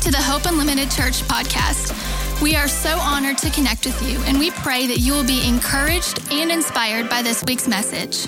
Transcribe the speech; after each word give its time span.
to 0.00 0.10
the 0.12 0.22
Hope 0.22 0.46
Unlimited 0.46 0.90
Church 0.92 1.22
podcast. 1.22 1.92
We 2.40 2.54
are 2.54 2.68
so 2.68 2.96
honored 2.98 3.36
to 3.38 3.50
connect 3.50 3.84
with 3.84 4.00
you, 4.08 4.20
and 4.26 4.38
we 4.38 4.52
pray 4.52 4.86
that 4.86 4.98
you 4.98 5.12
will 5.12 5.26
be 5.26 5.44
encouraged 5.44 6.20
and 6.30 6.52
inspired 6.52 7.08
by 7.10 7.20
this 7.20 7.42
week's 7.44 7.66
message. 7.66 8.26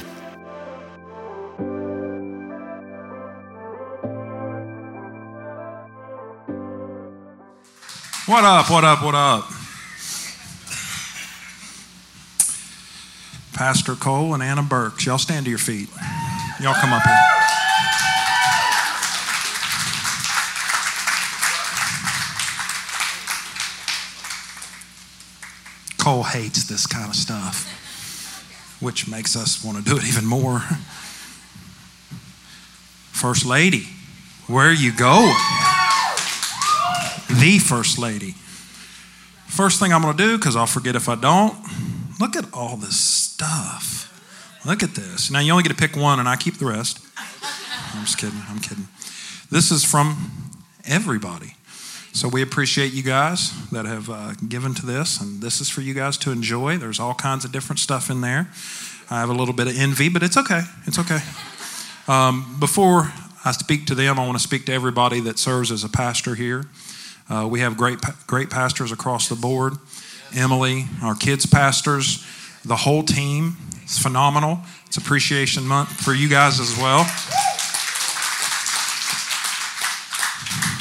What 8.27 8.43
up, 8.43 8.69
what 8.69 8.85
up, 8.85 9.05
what 9.05 9.15
up? 9.15 9.45
Pastor 13.53 13.95
Cole 13.95 14.35
and 14.35 14.43
Anna 14.43 14.63
Burks, 14.63 15.07
y'all 15.07 15.19
stand 15.19 15.45
to 15.45 15.51
your 15.51 15.59
feet. 15.59 15.89
Y'all 16.61 16.75
come 16.75 16.93
up 16.93 17.03
here. 17.05 17.60
Cole 26.11 26.25
hates 26.25 26.65
this 26.65 26.89
kind 26.89 27.09
of 27.09 27.15
stuff, 27.15 27.69
which 28.81 29.07
makes 29.07 29.37
us 29.37 29.63
want 29.63 29.79
to 29.79 29.85
do 29.85 29.97
it 29.97 30.05
even 30.09 30.27
more. 30.27 30.59
First 33.13 33.47
Lady, 33.47 33.87
where 34.49 34.67
are 34.67 34.73
you 34.73 34.93
going? 34.93 35.37
The 37.29 37.61
First 37.65 37.97
Lady. 37.97 38.35
First 39.47 39.79
thing 39.79 39.93
I'm 39.93 40.03
going 40.03 40.17
to 40.17 40.21
do, 40.21 40.37
because 40.37 40.57
I'll 40.57 40.67
forget 40.67 40.97
if 40.97 41.09
I 41.09 41.15
don't, 41.15 41.55
look 42.19 42.35
at 42.35 42.53
all 42.53 42.77
this 42.77 42.99
stuff. 42.99 44.11
Look 44.67 44.83
at 44.83 44.97
this. 44.97 45.31
Now, 45.31 45.39
you 45.39 45.53
only 45.53 45.63
get 45.63 45.69
to 45.69 45.77
pick 45.77 45.95
one, 45.95 46.19
and 46.19 46.29
I 46.29 46.35
keep 46.35 46.59
the 46.59 46.67
rest. 46.67 46.99
I'm 47.95 48.03
just 48.05 48.19
kidding. 48.19 48.43
I'm 48.49 48.59
kidding. 48.59 48.89
This 49.49 49.71
is 49.71 49.85
from 49.85 50.33
everybody. 50.85 51.55
So 52.13 52.29
we 52.29 52.43
appreciate 52.43 52.93
you 52.93 53.03
guys 53.03 53.53
that 53.71 53.87
have 53.87 54.11
uh, 54.11 54.33
given 54.49 54.75
to 54.75 54.87
this, 54.87 55.21
and 55.21 55.41
this 55.41 55.61
is 55.61 55.71
for 55.71 55.81
you 55.81 55.95
guys 55.95 56.17
to 56.19 56.33
enjoy. 56.33 56.77
There's 56.77 56.99
all 56.99 57.15
kinds 57.15 57.45
of 57.45 57.53
different 57.53 57.79
stuff 57.79 58.11
in 58.11 58.21
there. 58.21 58.49
I 59.11 59.21
have 59.21 59.31
a 59.31 59.35
little 59.35 59.55
bit 59.55 59.69
of 59.69 59.77
envy, 59.77 60.09
but 60.09 60.23
it's 60.23 60.37
okay. 60.37 60.63
It's 60.87 60.99
okay. 60.99 61.21
Um, 62.09 62.57
before 62.59 63.13
I 63.45 63.53
speak 63.53 63.87
to 63.87 63.95
them, 63.95 64.19
I 64.19 64.27
want 64.27 64.39
to 64.39 64.43
speak 64.43 64.67
to 64.67 64.73
everybody 64.73 65.21
that 65.21 65.39
serves 65.39 65.71
as 65.71 65.85
a 65.85 65.89
pastor 65.89 66.35
here. 66.35 66.65
Uh, 67.29 67.47
we 67.49 67.61
have 67.61 67.77
great, 67.77 67.99
great 68.27 68.51
pastors 68.51 68.91
across 68.91 69.29
the 69.29 69.37
board. 69.37 69.75
Emily, 70.35 70.87
our 71.03 71.15
kids' 71.15 71.47
pastors, 71.47 72.27
the 72.65 72.77
whole 72.77 73.03
team. 73.03 73.57
It's 73.83 74.01
phenomenal. 74.01 74.61
It's 74.87 74.97
Appreciation 74.97 75.67
Month 75.67 75.91
for 75.91 76.13
you 76.13 76.29
guys 76.29 76.59
as 76.59 76.77
well. 76.77 77.05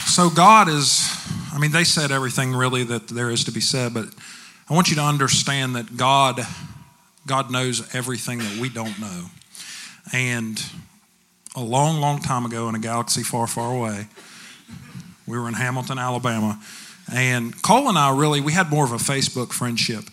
So, 0.07 0.29
God 0.29 0.67
is, 0.67 1.18
I 1.51 1.57
mean, 1.57 1.71
they 1.71 1.83
said 1.83 2.11
everything 2.11 2.53
really 2.53 2.83
that 2.83 3.07
there 3.07 3.29
is 3.29 3.45
to 3.45 3.51
be 3.51 3.61
said, 3.61 3.93
but 3.93 4.05
I 4.69 4.73
want 4.73 4.89
you 4.89 4.95
to 4.97 5.01
understand 5.01 5.75
that 5.75 5.97
God, 5.97 6.39
God 7.25 7.51
knows 7.51 7.93
everything 7.95 8.39
that 8.39 8.59
we 8.59 8.69
don't 8.69 8.99
know. 8.99 9.25
And 10.13 10.63
a 11.55 11.61
long, 11.61 11.99
long 11.99 12.19
time 12.19 12.45
ago 12.45 12.69
in 12.69 12.75
a 12.75 12.79
galaxy 12.79 13.23
far, 13.23 13.47
far 13.47 13.73
away, 13.73 14.07
we 15.27 15.39
were 15.39 15.47
in 15.47 15.55
Hamilton, 15.55 15.97
Alabama. 15.97 16.59
And 17.11 17.59
Cole 17.61 17.89
and 17.89 17.97
I 17.97 18.15
really, 18.15 18.41
we 18.41 18.51
had 18.51 18.69
more 18.69 18.85
of 18.85 18.91
a 18.91 18.97
Facebook 18.97 19.51
friendship. 19.51 20.03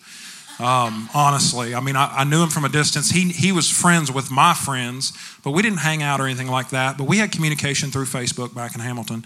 Um, 0.59 1.07
honestly, 1.13 1.75
I 1.75 1.79
mean, 1.79 1.95
I, 1.95 2.21
I, 2.21 2.23
knew 2.23 2.41
him 2.41 2.49
from 2.49 2.65
a 2.65 2.69
distance. 2.69 3.11
He, 3.11 3.29
he 3.29 3.51
was 3.51 3.69
friends 3.69 4.11
with 4.11 4.31
my 4.31 4.55
friends, 4.55 5.13
but 5.43 5.51
we 5.51 5.61
didn't 5.61 5.79
hang 5.79 6.01
out 6.01 6.19
or 6.19 6.25
anything 6.25 6.47
like 6.47 6.69
that. 6.69 6.97
But 6.97 7.03
we 7.03 7.19
had 7.19 7.31
communication 7.31 7.91
through 7.91 8.05
Facebook 8.05 8.55
back 8.55 8.73
in 8.73 8.81
Hamilton. 8.81 9.23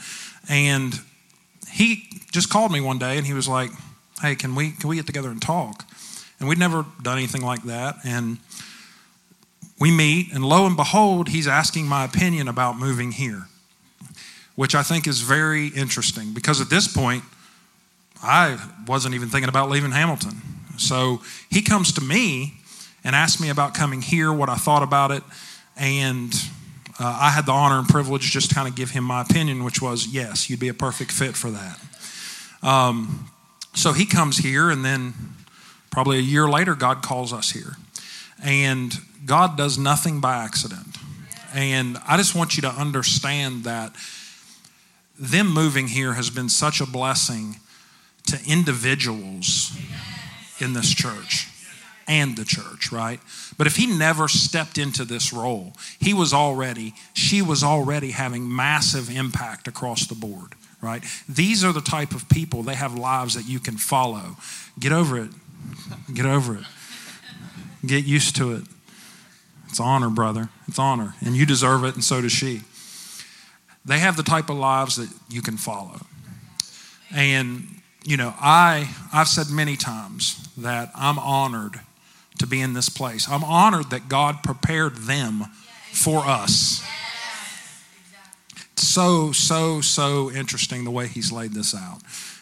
And 0.49 0.99
he 1.71 2.07
just 2.31 2.49
called 2.49 2.71
me 2.71 2.81
one 2.81 2.99
day 2.99 3.17
and 3.17 3.25
he 3.25 3.33
was 3.33 3.47
like, 3.47 3.71
Hey, 4.21 4.35
can 4.35 4.55
we, 4.55 4.71
can 4.71 4.89
we 4.89 4.97
get 4.97 5.07
together 5.07 5.29
and 5.29 5.41
talk? 5.41 5.85
And 6.39 6.47
we'd 6.47 6.59
never 6.59 6.85
done 7.01 7.17
anything 7.17 7.41
like 7.41 7.63
that. 7.63 7.97
And 8.03 8.37
we 9.79 9.89
meet, 9.89 10.31
and 10.31 10.45
lo 10.45 10.67
and 10.67 10.75
behold, 10.75 11.29
he's 11.29 11.47
asking 11.47 11.87
my 11.87 12.05
opinion 12.05 12.47
about 12.47 12.77
moving 12.77 13.11
here, 13.11 13.47
which 14.55 14.75
I 14.75 14.83
think 14.83 15.07
is 15.07 15.21
very 15.21 15.67
interesting 15.69 16.33
because 16.33 16.61
at 16.61 16.69
this 16.69 16.87
point, 16.87 17.23
I 18.21 18.59
wasn't 18.87 19.15
even 19.15 19.29
thinking 19.29 19.49
about 19.49 19.71
leaving 19.71 19.91
Hamilton. 19.91 20.41
So 20.77 21.21
he 21.49 21.63
comes 21.63 21.93
to 21.93 22.01
me 22.01 22.53
and 23.03 23.15
asks 23.15 23.41
me 23.41 23.49
about 23.49 23.73
coming 23.73 24.01
here, 24.01 24.31
what 24.31 24.49
I 24.49 24.55
thought 24.55 24.83
about 24.83 25.09
it, 25.09 25.23
and 25.75 26.31
uh, 27.01 27.17
I 27.19 27.31
had 27.31 27.47
the 27.47 27.51
honor 27.51 27.79
and 27.79 27.87
privilege 27.87 28.29
just 28.29 28.49
to 28.49 28.55
kind 28.55 28.67
of 28.67 28.75
give 28.75 28.91
him 28.91 29.03
my 29.03 29.21
opinion, 29.21 29.63
which 29.63 29.81
was 29.81 30.07
yes, 30.07 30.49
you'd 30.49 30.59
be 30.59 30.67
a 30.67 30.73
perfect 30.73 31.11
fit 31.11 31.35
for 31.35 31.49
that. 31.49 31.79
Um, 32.61 33.31
so 33.73 33.91
he 33.91 34.05
comes 34.05 34.37
here, 34.37 34.69
and 34.69 34.85
then 34.85 35.13
probably 35.89 36.19
a 36.19 36.21
year 36.21 36.47
later, 36.47 36.75
God 36.75 37.01
calls 37.01 37.33
us 37.33 37.51
here. 37.51 37.77
And 38.43 38.93
God 39.25 39.57
does 39.57 39.77
nothing 39.77 40.19
by 40.19 40.35
accident. 40.35 40.97
And 41.55 41.97
I 42.07 42.17
just 42.17 42.35
want 42.35 42.55
you 42.55 42.61
to 42.61 42.69
understand 42.69 43.63
that 43.63 43.95
them 45.19 45.51
moving 45.51 45.87
here 45.87 46.13
has 46.13 46.29
been 46.29 46.49
such 46.49 46.81
a 46.81 46.85
blessing 46.85 47.57
to 48.27 48.39
individuals 48.47 49.75
in 50.59 50.73
this 50.73 50.93
church 50.93 51.50
and 52.07 52.35
the 52.35 52.45
church, 52.45 52.91
right? 52.91 53.19
But 53.57 53.67
if 53.67 53.75
he 53.75 53.85
never 53.85 54.27
stepped 54.27 54.77
into 54.77 55.05
this 55.05 55.31
role, 55.31 55.73
he 55.99 56.13
was 56.13 56.33
already, 56.33 56.93
she 57.13 57.41
was 57.41 57.63
already 57.63 58.11
having 58.11 58.53
massive 58.53 59.09
impact 59.09 59.67
across 59.67 60.07
the 60.07 60.15
board, 60.15 60.53
right? 60.81 61.03
These 61.27 61.63
are 61.63 61.73
the 61.73 61.81
type 61.81 62.11
of 62.11 62.27
people, 62.29 62.63
they 62.63 62.75
have 62.75 62.95
lives 62.95 63.35
that 63.35 63.47
you 63.47 63.59
can 63.59 63.77
follow. 63.77 64.37
Get 64.79 64.91
over 64.91 65.17
it. 65.17 65.31
Get 66.13 66.25
over 66.25 66.55
it. 66.55 66.65
Get 67.85 68.05
used 68.05 68.35
to 68.37 68.53
it. 68.53 68.63
It's 69.69 69.79
honor, 69.79 70.09
brother. 70.09 70.49
It's 70.67 70.79
honor. 70.79 71.15
And 71.21 71.35
you 71.35 71.45
deserve 71.45 71.83
it, 71.85 71.95
and 71.95 72.03
so 72.03 72.21
does 72.21 72.31
she. 72.31 72.61
They 73.85 73.99
have 73.99 74.17
the 74.17 74.23
type 74.23 74.49
of 74.49 74.57
lives 74.57 74.97
that 74.97 75.09
you 75.29 75.41
can 75.41 75.57
follow. 75.57 76.01
And, 77.13 77.81
you 78.03 78.17
know, 78.17 78.33
I, 78.39 78.93
I've 79.11 79.27
said 79.27 79.47
many 79.49 79.75
times 79.75 80.47
that 80.57 80.91
I'm 80.95 81.17
honored 81.17 81.79
to 82.41 82.47
be 82.47 82.59
in 82.59 82.73
this 82.73 82.89
place. 82.89 83.29
I'm 83.29 83.43
honored 83.43 83.89
that 83.91 84.09
God 84.09 84.43
prepared 84.43 84.95
them 84.97 85.45
for 85.91 86.19
us. 86.19 86.83
So, 88.75 89.31
so, 89.31 89.79
so 89.81 90.31
interesting 90.31 90.83
the 90.83 90.91
way 90.91 91.07
He's 91.07 91.31
laid 91.31 91.53
this 91.53 91.73
out. 91.73 92.01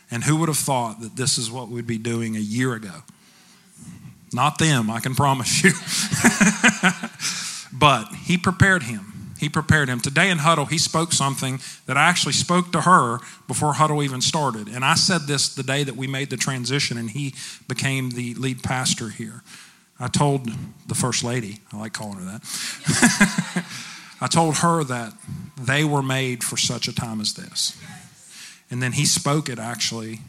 And 0.09 0.23
who 0.23 0.37
would 0.37 0.49
have 0.49 0.57
thought 0.57 1.01
that 1.01 1.15
this 1.15 1.37
is 1.37 1.51
what 1.51 1.69
we'd 1.69 1.85
be 1.85 1.97
doing 1.97 2.35
a 2.35 2.39
year 2.39 2.73
ago? 2.73 3.03
Not 4.33 4.57
them, 4.57 4.89
I 4.89 4.99
can 4.99 5.15
promise 5.15 5.63
you. 5.63 5.71
but 7.77 8.05
He 8.23 8.37
prepared 8.37 8.83
him. 8.83 9.09
He 9.39 9.47
prepared 9.47 9.87
him. 9.87 10.01
Today 10.01 10.29
in 10.29 10.39
Huddle, 10.39 10.65
he 10.65 10.77
spoke 10.77 11.13
something 11.13 11.61
that 11.85 11.95
I 11.95 12.09
actually 12.09 12.33
spoke 12.33 12.73
to 12.73 12.81
her 12.81 13.19
before 13.47 13.73
Huddle 13.73 14.03
even 14.03 14.19
started. 14.19 14.67
And 14.67 14.83
I 14.83 14.95
said 14.95 15.27
this 15.27 15.55
the 15.55 15.63
day 15.63 15.85
that 15.85 15.95
we 15.95 16.07
made 16.07 16.29
the 16.29 16.35
transition 16.35 16.97
and 16.97 17.09
he 17.09 17.33
became 17.65 18.09
the 18.09 18.33
lead 18.33 18.63
pastor 18.63 19.07
here. 19.09 19.41
I 19.99 20.07
told 20.07 20.49
the 20.87 20.95
first 20.95 21.23
lady, 21.23 21.59
I 21.73 21.77
like 21.77 21.93
calling 21.93 22.19
her 22.19 22.25
that, 22.25 23.65
I 24.21 24.27
told 24.27 24.57
her 24.57 24.83
that 24.83 25.13
they 25.57 25.83
were 25.83 26.03
made 26.03 26.43
for 26.43 26.57
such 26.57 26.87
a 26.87 26.95
time 26.95 27.19
as 27.19 27.33
this. 27.33 27.77
And 28.71 28.81
then 28.81 28.93
he 28.93 29.05
spoke 29.05 29.49
it 29.49 29.59
actually 29.59 30.19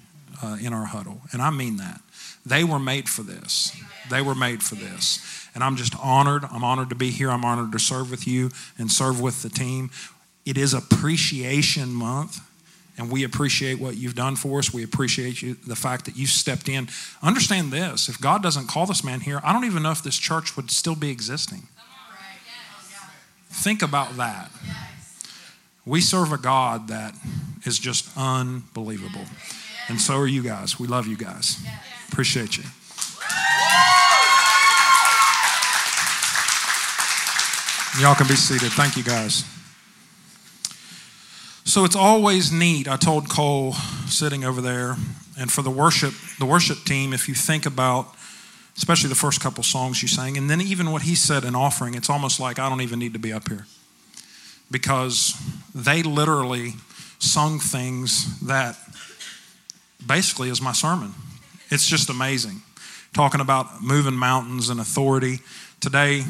uh, 0.43 0.57
in 0.61 0.73
our 0.73 0.87
huddle. 0.87 1.21
And 1.33 1.43
I 1.43 1.51
mean 1.51 1.77
that. 1.77 2.01
They 2.45 2.65
were 2.65 2.79
made 2.79 3.09
for 3.09 3.23
this. 3.23 3.77
They 4.11 4.23
were 4.23 4.35
made 4.35 4.63
for 4.63 4.75
this. 4.75 5.49
And 5.55 5.63
I'm 5.63 5.77
just 5.77 5.95
honored. 5.99 6.45
I'm 6.51 6.65
honored 6.65 6.89
to 6.89 6.95
be 6.95 7.11
here. 7.11 7.31
I'm 7.31 7.45
honored 7.45 7.73
to 7.73 7.79
serve 7.79 8.11
with 8.11 8.27
you 8.27 8.51
and 8.79 8.91
serve 8.91 9.21
with 9.21 9.43
the 9.43 9.51
team. 9.51 9.91
It 10.47 10.57
is 10.57 10.73
Appreciation 10.73 11.93
Month, 11.93 12.41
and 13.01 13.11
we 13.11 13.25
appreciate 13.25 13.81
what 13.81 13.97
you've 13.97 14.15
done 14.15 14.37
for 14.37 14.59
us. 14.59 14.75
We 14.75 14.85
appreciate 14.85 15.41
you, 15.41 15.57
the 15.67 15.75
fact 15.75 16.05
that 16.05 16.17
you 16.17 16.27
stepped 16.27 16.69
in. 16.69 16.89
Understand 17.23 17.73
this 17.73 18.11
if 18.11 18.21
God 18.21 18.43
doesn't 18.43 18.67
call 18.69 18.85
this 18.85 19.03
man 19.03 19.21
here, 19.21 19.41
I 19.43 19.55
don't 19.55 19.65
even 19.65 19.83
know 19.83 19.91
if 19.91 20.03
this 20.03 20.19
church 20.19 20.55
would 20.55 20.71
still 20.71 20.95
be 20.95 21.11
existing. 21.11 21.63
Think 23.49 23.83
about 23.83 24.17
that. 24.19 24.51
We 25.87 26.03
serve 26.03 26.31
a 26.31 26.39
God 26.39 26.89
that 26.89 27.15
is 27.65 27.79
just 27.79 28.07
unbelievable. 28.17 29.25
And 29.89 30.01
so 30.01 30.17
are 30.19 30.27
you 30.27 30.43
guys. 30.43 30.79
We 30.79 30.87
love 30.87 31.07
you 31.07 31.17
guys. 31.17 31.59
Appreciate 32.09 32.59
you. 32.59 32.65
Y'all 38.01 38.15
can 38.15 38.29
be 38.29 38.37
seated. 38.37 38.73
Thank 38.73 38.97
you, 38.97 39.03
guys. 39.03 39.45
So 41.71 41.85
it's 41.85 41.95
always 41.95 42.51
neat. 42.51 42.89
I 42.89 42.97
told 42.97 43.29
Cole 43.29 43.75
sitting 44.09 44.45
over 44.45 44.61
there, 44.61 44.97
and 45.39 45.53
for 45.53 45.63
the 45.63 45.71
worship, 45.71 46.13
the 46.41 46.45
worship 46.45 46.79
team, 46.79 47.13
if 47.13 47.29
you 47.29 47.35
think 47.37 47.65
about, 47.65 48.13
especially 48.77 49.09
the 49.09 49.15
first 49.15 49.41
couple 49.41 49.63
songs 49.63 50.03
you 50.03 50.09
sang, 50.09 50.37
and 50.37 50.51
then 50.51 50.61
even 50.61 50.91
what 50.91 51.03
he 51.03 51.15
said 51.15 51.45
in 51.45 51.55
offering, 51.55 51.95
it's 51.95 52.11
almost 52.11 52.41
like 52.41 52.59
I 52.59 52.69
don't 52.69 52.81
even 52.81 52.99
need 52.99 53.13
to 53.13 53.21
be 53.21 53.33
up 53.33 53.49
here 53.49 53.67
because 54.69 55.41
they 55.73 56.03
literally 56.03 56.73
sung 57.21 57.61
things 57.61 58.41
that 58.41 58.77
basically 60.05 60.49
is 60.49 60.61
my 60.61 60.73
sermon. 60.73 61.15
It's 61.71 61.87
just 61.87 62.11
amazing. 62.11 62.63
Talking 63.15 63.41
about 63.41 63.81
moving 63.81 64.15
mountains 64.15 64.71
and 64.71 64.81
authority. 64.81 65.39
Today, 65.79 66.25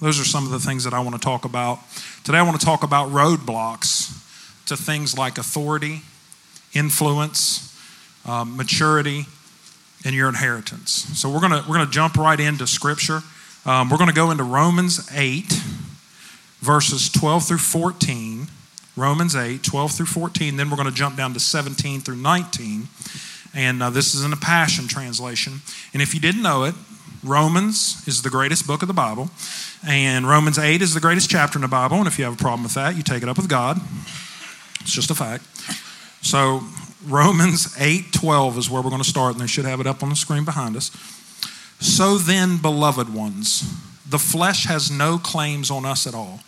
those 0.00 0.18
are 0.18 0.24
some 0.24 0.46
of 0.46 0.50
the 0.50 0.58
things 0.58 0.82
that 0.82 0.92
I 0.92 0.98
want 0.98 1.14
to 1.14 1.20
talk 1.20 1.44
about. 1.44 1.78
Today, 2.24 2.38
I 2.38 2.42
want 2.42 2.58
to 2.58 2.66
talk 2.66 2.82
about 2.82 3.10
roadblocks 3.10 4.26
to 4.70 4.76
things 4.76 5.16
like 5.16 5.38
authority, 5.38 6.00
influence, 6.74 7.78
um, 8.26 8.56
maturity, 8.56 9.26
and 10.04 10.14
your 10.14 10.28
inheritance. 10.28 10.90
So 10.90 11.28
we're 11.28 11.40
gonna 11.40 11.64
we're 11.68 11.76
gonna 11.76 11.90
jump 11.90 12.16
right 12.16 12.40
into 12.40 12.66
Scripture. 12.66 13.20
Um, 13.66 13.90
we're 13.90 13.98
gonna 13.98 14.12
go 14.12 14.30
into 14.30 14.44
Romans 14.44 15.08
eight, 15.14 15.52
verses 16.60 17.10
twelve 17.10 17.44
through 17.44 17.58
fourteen. 17.58 18.48
Romans 18.96 19.34
8, 19.36 19.62
12 19.62 19.92
through 19.92 20.06
14. 20.06 20.56
Then 20.56 20.68
we're 20.68 20.76
going 20.76 20.88
to 20.88 20.94
jump 20.94 21.16
down 21.16 21.32
to 21.32 21.40
17 21.40 22.00
through 22.00 22.16
19. 22.16 22.88
And 23.54 23.82
uh, 23.82 23.88
this 23.88 24.14
is 24.14 24.24
in 24.24 24.32
a 24.32 24.36
Passion 24.36 24.88
translation. 24.88 25.62
And 25.94 26.02
if 26.02 26.12
you 26.12 26.20
didn't 26.20 26.42
know 26.42 26.64
it, 26.64 26.74
Romans 27.22 28.06
is 28.06 28.22
the 28.22 28.30
greatest 28.30 28.66
book 28.66 28.82
of 28.82 28.88
the 28.88 28.94
Bible. 28.94 29.30
And 29.86 30.28
Romans 30.28 30.58
8 30.58 30.82
is 30.82 30.92
the 30.92 31.00
greatest 31.00 31.30
chapter 31.30 31.56
in 31.56 31.62
the 31.62 31.68
Bible. 31.68 31.98
And 31.98 32.06
if 32.06 32.18
you 32.18 32.24
have 32.24 32.34
a 32.34 32.36
problem 32.36 32.64
with 32.64 32.74
that, 32.74 32.96
you 32.96 33.02
take 33.02 33.22
it 33.22 33.28
up 33.28 33.36
with 33.36 33.48
God. 33.48 33.80
It's 34.80 34.92
just 34.92 35.10
a 35.10 35.14
fact. 35.14 35.44
So 36.22 36.62
Romans 37.06 37.74
8 37.78 38.12
12 38.12 38.58
is 38.58 38.70
where 38.70 38.82
we're 38.82 38.90
going 38.90 39.02
to 39.02 39.08
start, 39.08 39.32
and 39.32 39.40
they 39.40 39.46
should 39.46 39.64
have 39.64 39.80
it 39.80 39.86
up 39.86 40.02
on 40.02 40.10
the 40.10 40.16
screen 40.16 40.44
behind 40.44 40.76
us. 40.76 40.90
So 41.80 42.18
then, 42.18 42.58
beloved 42.58 43.12
ones, 43.12 43.62
the 44.08 44.18
flesh 44.18 44.66
has 44.66 44.90
no 44.90 45.18
claims 45.18 45.70
on 45.70 45.86
us 45.86 46.06
at 46.06 46.14
all, 46.14 46.40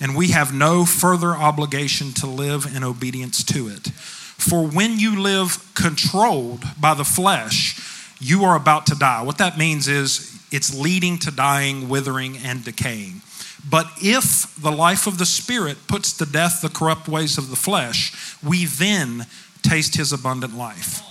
and 0.00 0.16
we 0.16 0.28
have 0.28 0.54
no 0.54 0.84
further 0.84 1.30
obligation 1.30 2.12
to 2.14 2.26
live 2.26 2.66
in 2.74 2.84
obedience 2.84 3.42
to 3.44 3.68
it. 3.68 3.88
For 3.88 4.66
when 4.66 4.98
you 4.98 5.20
live 5.20 5.72
controlled 5.74 6.64
by 6.80 6.94
the 6.94 7.04
flesh, 7.04 7.80
you 8.20 8.44
are 8.44 8.56
about 8.56 8.86
to 8.86 8.94
die. 8.94 9.22
What 9.22 9.38
that 9.38 9.58
means 9.58 9.88
is 9.88 10.38
it's 10.52 10.78
leading 10.78 11.18
to 11.20 11.30
dying, 11.30 11.88
withering, 11.88 12.36
and 12.38 12.64
decaying. 12.64 13.22
But 13.68 13.86
if 14.02 14.54
the 14.56 14.72
life 14.72 15.06
of 15.06 15.18
the 15.18 15.26
Spirit 15.26 15.78
puts 15.86 16.12
to 16.18 16.26
death 16.26 16.60
the 16.60 16.68
corrupt 16.68 17.08
ways 17.08 17.38
of 17.38 17.50
the 17.50 17.56
flesh, 17.56 18.36
we 18.42 18.66
then 18.66 19.26
taste 19.62 19.96
his 19.96 20.12
abundant 20.12 20.56
life. 20.56 21.02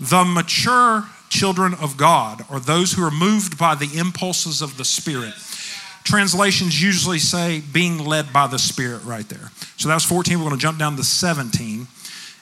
The 0.00 0.24
mature 0.24 1.04
children 1.28 1.74
of 1.74 1.96
God 1.96 2.44
are 2.48 2.60
those 2.60 2.92
who 2.92 3.04
are 3.04 3.10
moved 3.10 3.58
by 3.58 3.74
the 3.74 3.98
impulses 3.98 4.62
of 4.62 4.76
the 4.76 4.84
Spirit. 4.84 5.34
Translations 6.04 6.82
usually 6.82 7.18
say 7.18 7.60
being 7.72 7.98
led 7.98 8.32
by 8.32 8.46
the 8.46 8.58
Spirit 8.58 9.04
right 9.04 9.28
there. 9.28 9.50
So 9.76 9.88
that 9.88 9.94
was 9.94 10.04
14. 10.04 10.38
We're 10.38 10.44
going 10.44 10.56
to 10.56 10.62
jump 10.62 10.78
down 10.78 10.96
to 10.96 11.04
17. 11.04 11.86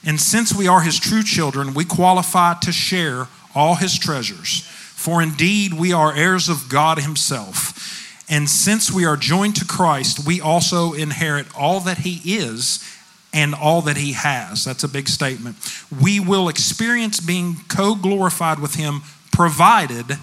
And 0.05 0.19
since 0.19 0.53
we 0.53 0.67
are 0.67 0.81
his 0.81 0.99
true 0.99 1.23
children, 1.23 1.73
we 1.73 1.85
qualify 1.85 2.55
to 2.55 2.71
share 2.71 3.27
all 3.55 3.75
his 3.75 3.97
treasures. 3.97 4.61
For 4.67 5.21
indeed, 5.21 5.73
we 5.73 5.93
are 5.93 6.13
heirs 6.13 6.49
of 6.49 6.69
God 6.69 6.99
himself. 6.99 8.02
And 8.33 8.49
since 8.49 8.91
we 8.91 9.05
are 9.05 9.15
joined 9.15 9.57
to 9.57 9.65
Christ, 9.65 10.25
we 10.25 10.41
also 10.41 10.93
inherit 10.93 11.45
all 11.55 11.79
that 11.81 11.99
he 11.99 12.19
is 12.37 12.83
and 13.31 13.53
all 13.53 13.81
that 13.81 13.95
he 13.95 14.13
has. 14.13 14.65
That's 14.65 14.83
a 14.83 14.87
big 14.87 15.07
statement. 15.07 15.55
We 16.01 16.19
will 16.19 16.49
experience 16.49 17.19
being 17.19 17.57
co 17.67 17.93
glorified 17.93 18.57
with 18.57 18.73
him, 18.73 19.01
provided 19.31 20.17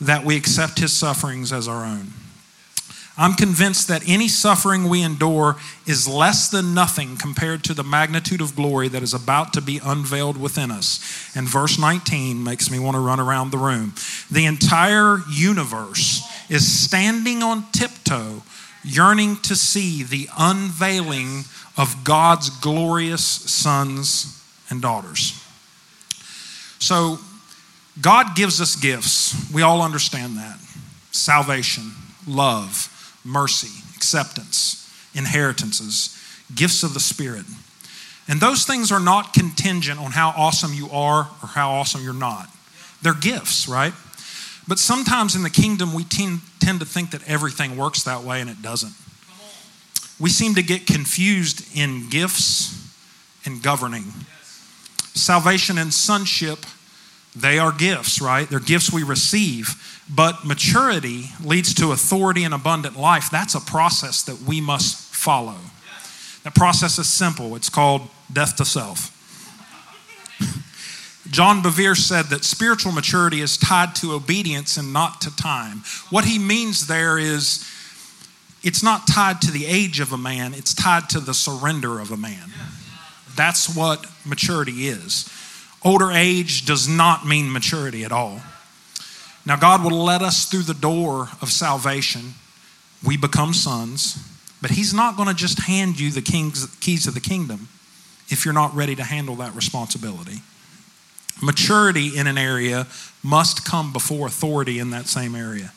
that 0.00 0.24
we 0.24 0.36
accept 0.36 0.78
his 0.78 0.92
sufferings 0.92 1.52
as 1.52 1.66
our 1.66 1.84
own. 1.84 2.12
I'm 3.18 3.34
convinced 3.34 3.88
that 3.88 4.08
any 4.08 4.28
suffering 4.28 4.88
we 4.88 5.02
endure 5.02 5.56
is 5.84 6.06
less 6.06 6.48
than 6.48 6.74
nothing 6.74 7.16
compared 7.16 7.64
to 7.64 7.74
the 7.74 7.82
magnitude 7.82 8.40
of 8.40 8.54
glory 8.54 8.86
that 8.86 9.02
is 9.02 9.14
about 9.14 9.52
to 9.54 9.60
be 9.60 9.80
unveiled 9.84 10.36
within 10.36 10.70
us. 10.70 11.34
And 11.34 11.48
verse 11.48 11.76
19 11.76 12.42
makes 12.42 12.70
me 12.70 12.78
want 12.78 12.94
to 12.94 13.00
run 13.00 13.18
around 13.18 13.50
the 13.50 13.58
room. 13.58 13.94
The 14.30 14.46
entire 14.46 15.18
universe 15.28 16.22
is 16.52 16.70
standing 16.70 17.42
on 17.42 17.64
tiptoe, 17.72 18.42
yearning 18.84 19.36
to 19.38 19.56
see 19.56 20.02
the 20.02 20.28
unveiling 20.38 21.44
of 21.78 22.04
God's 22.04 22.50
glorious 22.50 23.24
sons 23.24 24.38
and 24.68 24.82
daughters. 24.82 25.42
So, 26.78 27.18
God 28.00 28.36
gives 28.36 28.60
us 28.60 28.76
gifts. 28.76 29.50
We 29.52 29.62
all 29.62 29.82
understand 29.82 30.36
that 30.36 30.58
salvation, 31.10 31.92
love, 32.26 33.20
mercy, 33.24 33.82
acceptance, 33.96 34.90
inheritances, 35.14 36.18
gifts 36.54 36.82
of 36.82 36.92
the 36.92 37.00
Spirit. 37.00 37.44
And 38.28 38.40
those 38.40 38.64
things 38.64 38.92
are 38.92 39.00
not 39.00 39.32
contingent 39.32 39.98
on 39.98 40.10
how 40.10 40.34
awesome 40.36 40.72
you 40.74 40.88
are 40.90 41.28
or 41.42 41.48
how 41.48 41.72
awesome 41.72 42.02
you're 42.02 42.12
not. 42.12 42.48
They're 43.02 43.14
gifts, 43.14 43.68
right? 43.68 43.92
But 44.68 44.78
sometimes 44.78 45.34
in 45.34 45.42
the 45.42 45.50
kingdom, 45.50 45.92
we 45.92 46.04
tend, 46.04 46.40
tend 46.60 46.80
to 46.80 46.86
think 46.86 47.10
that 47.10 47.26
everything 47.28 47.76
works 47.76 48.04
that 48.04 48.22
way, 48.22 48.40
and 48.40 48.48
it 48.48 48.62
doesn't. 48.62 48.92
We 50.20 50.30
seem 50.30 50.54
to 50.54 50.62
get 50.62 50.86
confused 50.86 51.76
in 51.76 52.08
gifts 52.08 52.78
and 53.44 53.62
governing. 53.62 54.04
Salvation 55.14 55.78
and 55.78 55.92
sonship, 55.92 56.60
they 57.34 57.58
are 57.58 57.72
gifts, 57.72 58.20
right? 58.20 58.48
They're 58.48 58.60
gifts 58.60 58.92
we 58.92 59.02
receive. 59.02 60.02
But 60.08 60.44
maturity 60.44 61.30
leads 61.42 61.74
to 61.74 61.92
authority 61.92 62.44
and 62.44 62.54
abundant 62.54 62.96
life. 62.96 63.30
That's 63.30 63.54
a 63.54 63.60
process 63.60 64.22
that 64.22 64.40
we 64.42 64.60
must 64.60 64.96
follow. 65.14 65.56
That 66.44 66.54
process 66.54 66.98
is 66.98 67.08
simple 67.08 67.56
it's 67.56 67.68
called 67.68 68.08
death 68.32 68.56
to 68.56 68.64
self. 68.64 69.11
John 71.32 71.62
Bevere 71.62 71.96
said 71.96 72.26
that 72.26 72.44
spiritual 72.44 72.92
maturity 72.92 73.40
is 73.40 73.56
tied 73.56 73.94
to 73.96 74.12
obedience 74.12 74.76
and 74.76 74.92
not 74.92 75.22
to 75.22 75.34
time. 75.34 75.78
What 76.10 76.26
he 76.26 76.38
means 76.38 76.86
there 76.86 77.18
is 77.18 77.66
it's 78.62 78.82
not 78.82 79.06
tied 79.06 79.40
to 79.40 79.50
the 79.50 79.64
age 79.64 79.98
of 79.98 80.12
a 80.12 80.18
man, 80.18 80.52
it's 80.52 80.74
tied 80.74 81.08
to 81.08 81.20
the 81.20 81.32
surrender 81.32 82.00
of 82.00 82.10
a 82.10 82.18
man. 82.18 82.50
That's 83.34 83.74
what 83.74 84.06
maturity 84.26 84.88
is. 84.88 85.26
Older 85.82 86.12
age 86.12 86.66
does 86.66 86.86
not 86.86 87.26
mean 87.26 87.50
maturity 87.50 88.04
at 88.04 88.12
all. 88.12 88.42
Now, 89.46 89.56
God 89.56 89.82
will 89.82 90.04
let 90.04 90.20
us 90.20 90.44
through 90.44 90.62
the 90.62 90.74
door 90.74 91.30
of 91.40 91.50
salvation. 91.50 92.34
We 93.02 93.16
become 93.16 93.54
sons, 93.54 94.18
but 94.60 94.72
He's 94.72 94.92
not 94.92 95.16
going 95.16 95.30
to 95.30 95.34
just 95.34 95.60
hand 95.60 95.98
you 95.98 96.10
the 96.10 96.20
king's, 96.20 96.66
keys 96.76 97.06
of 97.06 97.14
the 97.14 97.20
kingdom 97.20 97.68
if 98.28 98.44
you're 98.44 98.54
not 98.54 98.74
ready 98.74 98.94
to 98.96 99.02
handle 99.02 99.36
that 99.36 99.54
responsibility. 99.54 100.42
Maturity 101.40 102.16
in 102.16 102.26
an 102.26 102.38
area 102.38 102.86
must 103.22 103.64
come 103.64 103.92
before 103.92 104.26
authority 104.26 104.78
in 104.78 104.90
that 104.90 105.06
same 105.06 105.34
area. 105.34 105.72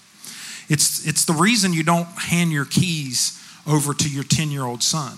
It's, 0.68 1.08
it's 1.08 1.26
the 1.26 1.34
reason 1.34 1.74
you 1.74 1.84
don't 1.84 2.06
hand 2.06 2.52
your 2.52 2.66
keys 2.66 3.42
over 3.68 3.94
to 3.94 4.10
your 4.10 4.24
10 4.24 4.52
year 4.52 4.64
old 4.64 4.84
son. 4.84 5.14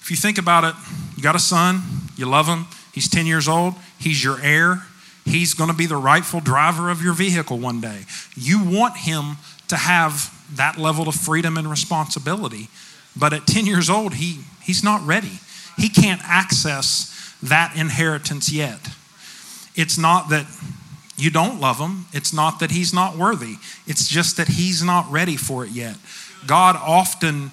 If 0.00 0.10
you 0.10 0.16
think 0.16 0.38
about 0.38 0.64
it, 0.64 0.74
you 1.16 1.22
got 1.22 1.34
a 1.34 1.40
son, 1.40 1.82
you 2.16 2.26
love 2.26 2.46
him, 2.46 2.66
he's 2.92 3.08
10 3.08 3.26
years 3.26 3.48
old, 3.48 3.74
he's 3.98 4.22
your 4.22 4.40
heir, 4.40 4.84
he's 5.24 5.52
going 5.52 5.70
to 5.70 5.76
be 5.76 5.86
the 5.86 5.96
rightful 5.96 6.40
driver 6.40 6.90
of 6.90 7.02
your 7.02 7.12
vehicle 7.12 7.58
one 7.58 7.80
day. 7.80 8.04
You 8.36 8.62
want 8.62 8.98
him 8.98 9.38
to 9.68 9.76
have 9.76 10.32
that 10.54 10.78
level 10.78 11.08
of 11.08 11.14
freedom 11.14 11.56
and 11.56 11.68
responsibility. 11.68 12.68
But 13.16 13.32
at 13.32 13.46
10 13.46 13.66
years 13.66 13.90
old, 13.90 14.14
he, 14.14 14.42
he's 14.62 14.84
not 14.84 15.04
ready. 15.04 15.40
He 15.76 15.88
can't 15.88 16.20
access 16.24 17.12
that 17.42 17.76
inheritance 17.76 18.50
yet. 18.50 18.80
It's 19.74 19.98
not 19.98 20.30
that 20.30 20.46
you 21.16 21.30
don't 21.30 21.60
love 21.60 21.78
him, 21.78 22.06
it's 22.12 22.32
not 22.32 22.60
that 22.60 22.70
he's 22.70 22.92
not 22.92 23.16
worthy, 23.16 23.56
it's 23.86 24.08
just 24.08 24.36
that 24.36 24.48
he's 24.48 24.82
not 24.82 25.10
ready 25.10 25.36
for 25.36 25.64
it 25.64 25.70
yet. 25.70 25.96
God 26.46 26.76
often 26.76 27.52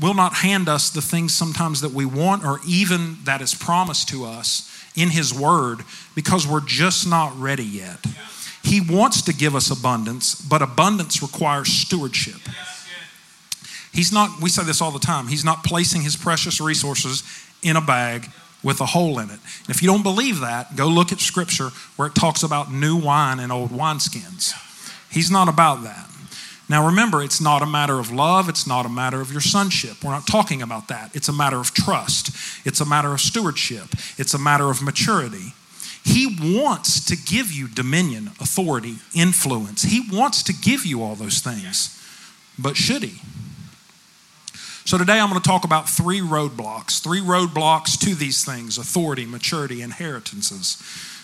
will 0.00 0.14
not 0.14 0.34
hand 0.34 0.68
us 0.68 0.90
the 0.90 1.02
things 1.02 1.34
sometimes 1.34 1.80
that 1.82 1.92
we 1.92 2.04
want 2.04 2.44
or 2.44 2.58
even 2.66 3.18
that 3.24 3.40
is 3.40 3.54
promised 3.54 4.08
to 4.08 4.24
us 4.24 4.68
in 4.96 5.10
his 5.10 5.32
word 5.32 5.80
because 6.14 6.46
we're 6.46 6.60
just 6.60 7.06
not 7.06 7.38
ready 7.38 7.64
yet. 7.64 7.98
He 8.62 8.80
wants 8.80 9.22
to 9.22 9.34
give 9.34 9.54
us 9.54 9.70
abundance, 9.70 10.34
but 10.34 10.62
abundance 10.62 11.22
requires 11.22 11.68
stewardship. 11.68 12.40
He's 13.92 14.12
not, 14.12 14.40
we 14.40 14.48
say 14.48 14.64
this 14.64 14.80
all 14.80 14.90
the 14.90 14.98
time, 14.98 15.26
he's 15.26 15.44
not 15.44 15.64
placing 15.64 16.02
his 16.02 16.16
precious 16.16 16.60
resources 16.60 17.22
in 17.62 17.76
a 17.76 17.80
bag 17.80 18.28
with 18.62 18.80
a 18.80 18.86
hole 18.86 19.18
in 19.18 19.28
it. 19.28 19.38
And 19.66 19.68
if 19.68 19.82
you 19.82 19.88
don't 19.88 20.02
believe 20.02 20.40
that, 20.40 20.76
go 20.76 20.86
look 20.86 21.12
at 21.12 21.20
scripture 21.20 21.70
where 21.96 22.08
it 22.08 22.14
talks 22.14 22.42
about 22.42 22.72
new 22.72 22.96
wine 22.96 23.40
and 23.40 23.50
old 23.50 23.70
wineskins. 23.70 24.52
He's 25.10 25.30
not 25.30 25.48
about 25.48 25.82
that. 25.82 26.08
Now 26.68 26.86
remember, 26.86 27.22
it's 27.22 27.40
not 27.40 27.60
a 27.60 27.66
matter 27.66 27.98
of 27.98 28.10
love, 28.10 28.48
it's 28.48 28.66
not 28.66 28.86
a 28.86 28.88
matter 28.88 29.20
of 29.20 29.30
your 29.30 29.40
sonship. 29.40 30.02
We're 30.02 30.12
not 30.12 30.26
talking 30.26 30.62
about 30.62 30.88
that. 30.88 31.14
It's 31.14 31.28
a 31.28 31.32
matter 31.32 31.58
of 31.58 31.74
trust, 31.74 32.30
it's 32.66 32.80
a 32.80 32.86
matter 32.86 33.12
of 33.12 33.20
stewardship, 33.20 33.88
it's 34.16 34.32
a 34.32 34.38
matter 34.38 34.70
of 34.70 34.82
maturity. 34.82 35.52
He 36.04 36.26
wants 36.56 37.04
to 37.04 37.16
give 37.16 37.52
you 37.52 37.68
dominion, 37.68 38.28
authority, 38.40 38.96
influence. 39.14 39.82
He 39.82 40.02
wants 40.10 40.42
to 40.44 40.52
give 40.52 40.84
you 40.84 41.02
all 41.02 41.14
those 41.14 41.38
things. 41.40 41.98
But 42.58 42.76
should 42.76 43.04
he? 43.04 43.20
So 44.84 44.98
today 44.98 45.20
I'm 45.20 45.28
going 45.28 45.40
to 45.40 45.48
talk 45.48 45.64
about 45.64 45.88
three 45.88 46.20
roadblocks, 46.20 47.00
three 47.00 47.20
roadblocks 47.20 47.98
to 48.00 48.14
these 48.14 48.44
things 48.44 48.78
authority, 48.78 49.24
maturity, 49.24 49.80
inheritances, 49.80 50.82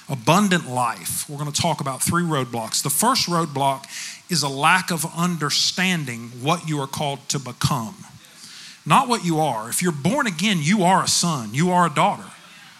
abundant 0.08 0.68
life. 0.70 1.28
We're 1.28 1.38
going 1.38 1.50
to 1.50 1.60
talk 1.60 1.80
about 1.80 2.00
three 2.00 2.22
roadblocks. 2.22 2.82
The 2.82 2.90
first 2.90 3.28
roadblock 3.28 3.84
is 4.30 4.42
a 4.44 4.48
lack 4.48 4.92
of 4.92 5.04
understanding 5.16 6.30
what 6.40 6.68
you 6.68 6.80
are 6.80 6.86
called 6.86 7.28
to 7.30 7.40
become, 7.40 7.96
not 8.86 9.08
what 9.08 9.24
you 9.24 9.40
are. 9.40 9.68
If 9.68 9.82
you're 9.82 9.92
born 9.92 10.28
again, 10.28 10.58
you 10.60 10.84
are 10.84 11.02
a 11.02 11.08
son, 11.08 11.50
you 11.52 11.70
are 11.70 11.86
a 11.86 11.90
daughter 11.90 12.24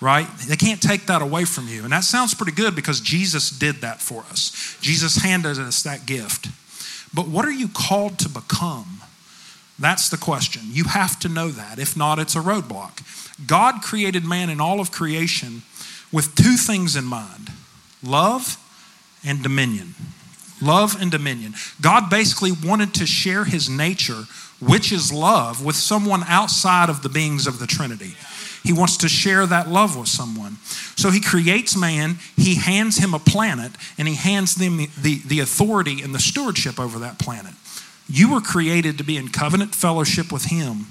right? 0.00 0.28
They 0.47 0.56
can't 0.56 0.80
take 0.80 1.06
that 1.06 1.23
away 1.23 1.44
from 1.44 1.66
you. 1.66 1.82
And 1.82 1.92
that 1.92 2.04
sounds 2.04 2.32
pretty 2.32 2.52
good 2.52 2.76
because 2.76 3.00
Jesus 3.00 3.50
did 3.50 3.76
that 3.76 4.00
for 4.00 4.20
us. 4.30 4.78
Jesus 4.80 5.16
handed 5.16 5.58
us 5.58 5.82
that 5.82 6.06
gift. 6.06 6.47
But 7.12 7.26
what 7.26 7.44
are 7.44 7.50
you 7.50 7.66
called 7.66 8.18
to 8.20 8.28
become? 8.28 8.98
That's 9.78 10.08
the 10.08 10.16
question. 10.16 10.62
You 10.66 10.85
have 10.85 11.18
to 11.20 11.28
know 11.28 11.49
that. 11.49 11.78
If 11.78 11.97
not, 11.97 12.18
it's 12.18 12.35
a 12.35 12.40
roadblock. 12.40 13.47
God 13.47 13.82
created 13.82 14.25
man 14.25 14.50
in 14.50 14.61
all 14.61 14.80
of 14.80 14.90
creation 14.90 15.62
with 16.12 16.35
two 16.35 16.56
things 16.56 16.97
in 16.97 17.04
mind 17.04 17.50
love 18.02 18.56
and 19.25 19.42
dominion. 19.42 19.94
Love 20.61 21.00
and 21.00 21.11
dominion. 21.11 21.54
God 21.80 22.11
basically 22.11 22.50
wanted 22.52 22.94
to 22.94 23.06
share 23.06 23.44
his 23.44 23.68
nature, 23.68 24.25
which 24.61 24.90
is 24.90 25.12
love, 25.12 25.64
with 25.64 25.76
someone 25.76 26.25
outside 26.25 26.88
of 26.88 27.02
the 27.02 27.08
beings 27.08 27.47
of 27.47 27.61
the 27.61 27.66
Trinity. 27.66 28.14
He 28.64 28.73
wants 28.73 28.97
to 28.99 29.08
share 29.08 29.47
that 29.47 29.68
love 29.68 29.97
with 29.97 30.08
someone. 30.08 30.56
So 30.97 31.11
he 31.11 31.20
creates 31.20 31.76
man, 31.76 32.18
he 32.37 32.56
hands 32.56 32.99
him 32.99 33.14
a 33.14 33.20
planet, 33.20 33.73
and 33.99 34.08
he 34.08 34.14
hands 34.14 34.56
them 34.56 34.78
the, 34.78 34.88
the, 35.00 35.18
the 35.26 35.40
authority 35.40 36.02
and 36.02 36.12
the 36.12 36.18
stewardship 36.18 36.80
over 36.80 36.99
that 36.99 37.18
planet. 37.18 37.54
You 38.08 38.32
were 38.32 38.40
created 38.40 38.98
to 38.98 39.04
be 39.04 39.16
in 39.16 39.28
covenant 39.28 39.74
fellowship 39.74 40.32
with 40.32 40.46
Him 40.46 40.86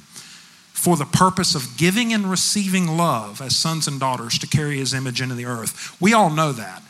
for 0.73 0.95
the 0.95 1.05
purpose 1.05 1.55
of 1.55 1.75
giving 1.77 2.13
and 2.13 2.29
receiving 2.29 2.97
love 2.97 3.41
as 3.41 3.55
sons 3.55 3.87
and 3.87 3.99
daughters 3.99 4.37
to 4.39 4.47
carry 4.47 4.77
His 4.77 4.93
image 4.93 5.21
into 5.21 5.35
the 5.35 5.45
earth. 5.45 5.99
We 5.99 6.13
all 6.13 6.29
know 6.29 6.51
that. 6.51 6.83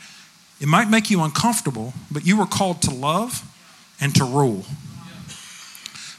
It 0.60 0.68
might 0.68 0.90
make 0.90 1.10
you 1.10 1.22
uncomfortable, 1.22 1.94
but 2.10 2.26
you 2.26 2.36
were 2.36 2.46
called 2.46 2.82
to 2.82 2.90
love 2.90 3.42
and 4.00 4.14
to 4.16 4.24
rule. 4.24 4.64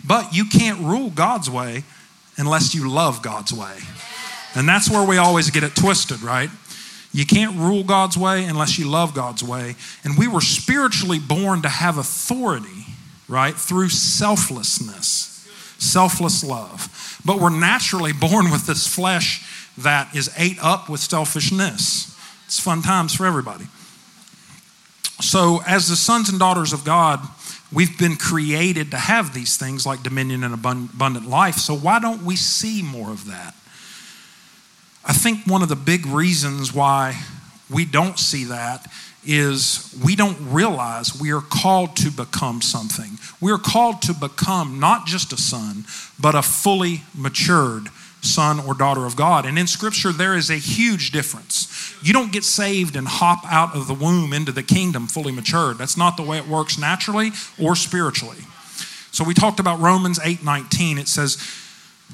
But 0.05 0.33
you 0.33 0.45
can't 0.45 0.79
rule 0.79 1.09
God's 1.09 1.49
way 1.49 1.83
unless 2.37 2.73
you 2.73 2.89
love 2.89 3.21
God's 3.21 3.53
way. 3.53 3.77
And 4.55 4.67
that's 4.67 4.89
where 4.89 5.05
we 5.05 5.17
always 5.17 5.51
get 5.51 5.63
it 5.63 5.75
twisted, 5.75 6.21
right? 6.21 6.49
You 7.11 7.25
can't 7.25 7.57
rule 7.57 7.83
God's 7.83 8.17
way 8.17 8.45
unless 8.45 8.79
you 8.79 8.89
love 8.89 9.13
God's 9.13 9.43
way. 9.43 9.75
And 10.03 10.17
we 10.17 10.27
were 10.27 10.41
spiritually 10.41 11.19
born 11.19 11.61
to 11.63 11.69
have 11.69 11.97
authority 11.97 12.78
right? 13.29 13.55
Through 13.55 13.89
selflessness, 13.89 15.47
selfless 15.77 16.43
love. 16.43 17.19
But 17.23 17.39
we're 17.39 17.57
naturally 17.57 18.11
born 18.11 18.51
with 18.51 18.65
this 18.65 18.87
flesh 18.87 19.45
that 19.77 20.13
is 20.15 20.29
ate 20.37 20.57
up 20.61 20.89
with 20.89 20.99
selfishness. 20.99 22.17
It's 22.45 22.59
fun 22.59 22.81
times 22.81 23.15
for 23.15 23.25
everybody. 23.25 23.65
So, 25.21 25.61
as 25.67 25.87
the 25.87 25.95
sons 25.95 26.29
and 26.29 26.39
daughters 26.39 26.73
of 26.73 26.85
God, 26.85 27.19
we've 27.71 27.97
been 27.99 28.15
created 28.15 28.91
to 28.91 28.97
have 28.97 29.33
these 29.33 29.57
things 29.57 29.85
like 29.85 30.01
dominion 30.01 30.43
and 30.43 30.53
abundant 30.53 31.27
life. 31.27 31.55
So, 31.55 31.75
why 31.75 31.99
don't 31.99 32.23
we 32.23 32.35
see 32.35 32.81
more 32.81 33.11
of 33.11 33.25
that? 33.25 33.53
I 35.05 35.13
think 35.13 35.45
one 35.45 35.61
of 35.61 35.69
the 35.69 35.75
big 35.75 36.05
reasons 36.05 36.73
why 36.73 37.21
we 37.69 37.85
don't 37.85 38.17
see 38.17 38.45
that 38.45 38.87
is 39.29 39.95
we 40.03 40.15
don't 40.15 40.37
realize 40.51 41.19
we 41.19 41.31
are 41.31 41.41
called 41.41 41.95
to 41.97 42.09
become 42.09 42.61
something. 42.61 43.11
We 43.39 43.51
are 43.51 43.59
called 43.59 44.01
to 44.03 44.13
become 44.13 44.79
not 44.79 45.05
just 45.05 45.31
a 45.31 45.37
son, 45.37 45.85
but 46.19 46.33
a 46.33 46.41
fully 46.41 47.03
matured 47.15 47.89
son 48.21 48.59
or 48.59 48.73
daughter 48.73 49.05
of 49.05 49.15
God. 49.15 49.45
And 49.45 49.59
in 49.59 49.67
Scripture, 49.67 50.11
there 50.11 50.35
is 50.35 50.49
a 50.49 50.55
huge 50.55 51.11
difference. 51.11 51.95
You 52.01 52.11
don't 52.11 52.31
get 52.31 52.43
saved 52.43 52.95
and 52.95 53.07
hop 53.07 53.45
out 53.45 53.75
of 53.75 53.87
the 53.87 53.93
womb 53.93 54.33
into 54.33 54.51
the 54.51 54.63
kingdom 54.63 55.05
fully 55.05 55.31
matured. 55.31 55.77
That's 55.77 55.95
not 55.95 56.17
the 56.17 56.23
way 56.23 56.39
it 56.39 56.47
works 56.47 56.79
naturally 56.79 57.31
or 57.61 57.75
spiritually. 57.75 58.39
So 59.11 59.23
we 59.23 59.35
talked 59.35 59.59
about 59.59 59.79
Romans 59.79 60.19
8 60.23 60.43
19. 60.43 60.97
It 60.97 61.07
says, 61.07 61.37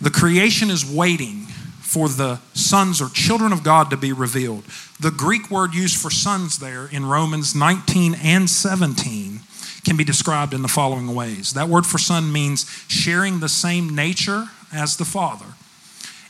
The 0.01 0.12
creation 0.12 0.69
is 0.69 0.86
waiting 0.86 1.48
for 1.86 2.10
the 2.10 2.39
sons 2.56 3.00
or 3.00 3.10
children 3.10 3.54
of 3.54 3.63
God 3.63 3.92
to 3.92 3.98
be 3.98 4.12
revealed. 4.12 4.63
The 5.00 5.12
Greek 5.12 5.51
word 5.51 5.75
used 5.75 6.01
for 6.01 6.10
sons 6.10 6.58
there 6.58 6.88
in 6.88 7.06
Romans 7.06 7.54
19 7.54 8.15
and 8.15 8.50
17 8.50 9.42
can 9.86 9.96
be 9.96 10.04
described 10.04 10.54
in 10.54 10.63
the 10.63 10.68
following 10.68 11.13
ways. 11.13 11.54
That 11.54 11.70
word 11.70 11.86
for 11.86 12.00
son 12.00 12.34
means 12.34 12.68
sharing 12.88 13.39
the 13.39 13.48
same 13.48 13.96
nature 13.96 14.48
as 14.74 14.98
the 14.98 15.06
Father. 15.06 15.46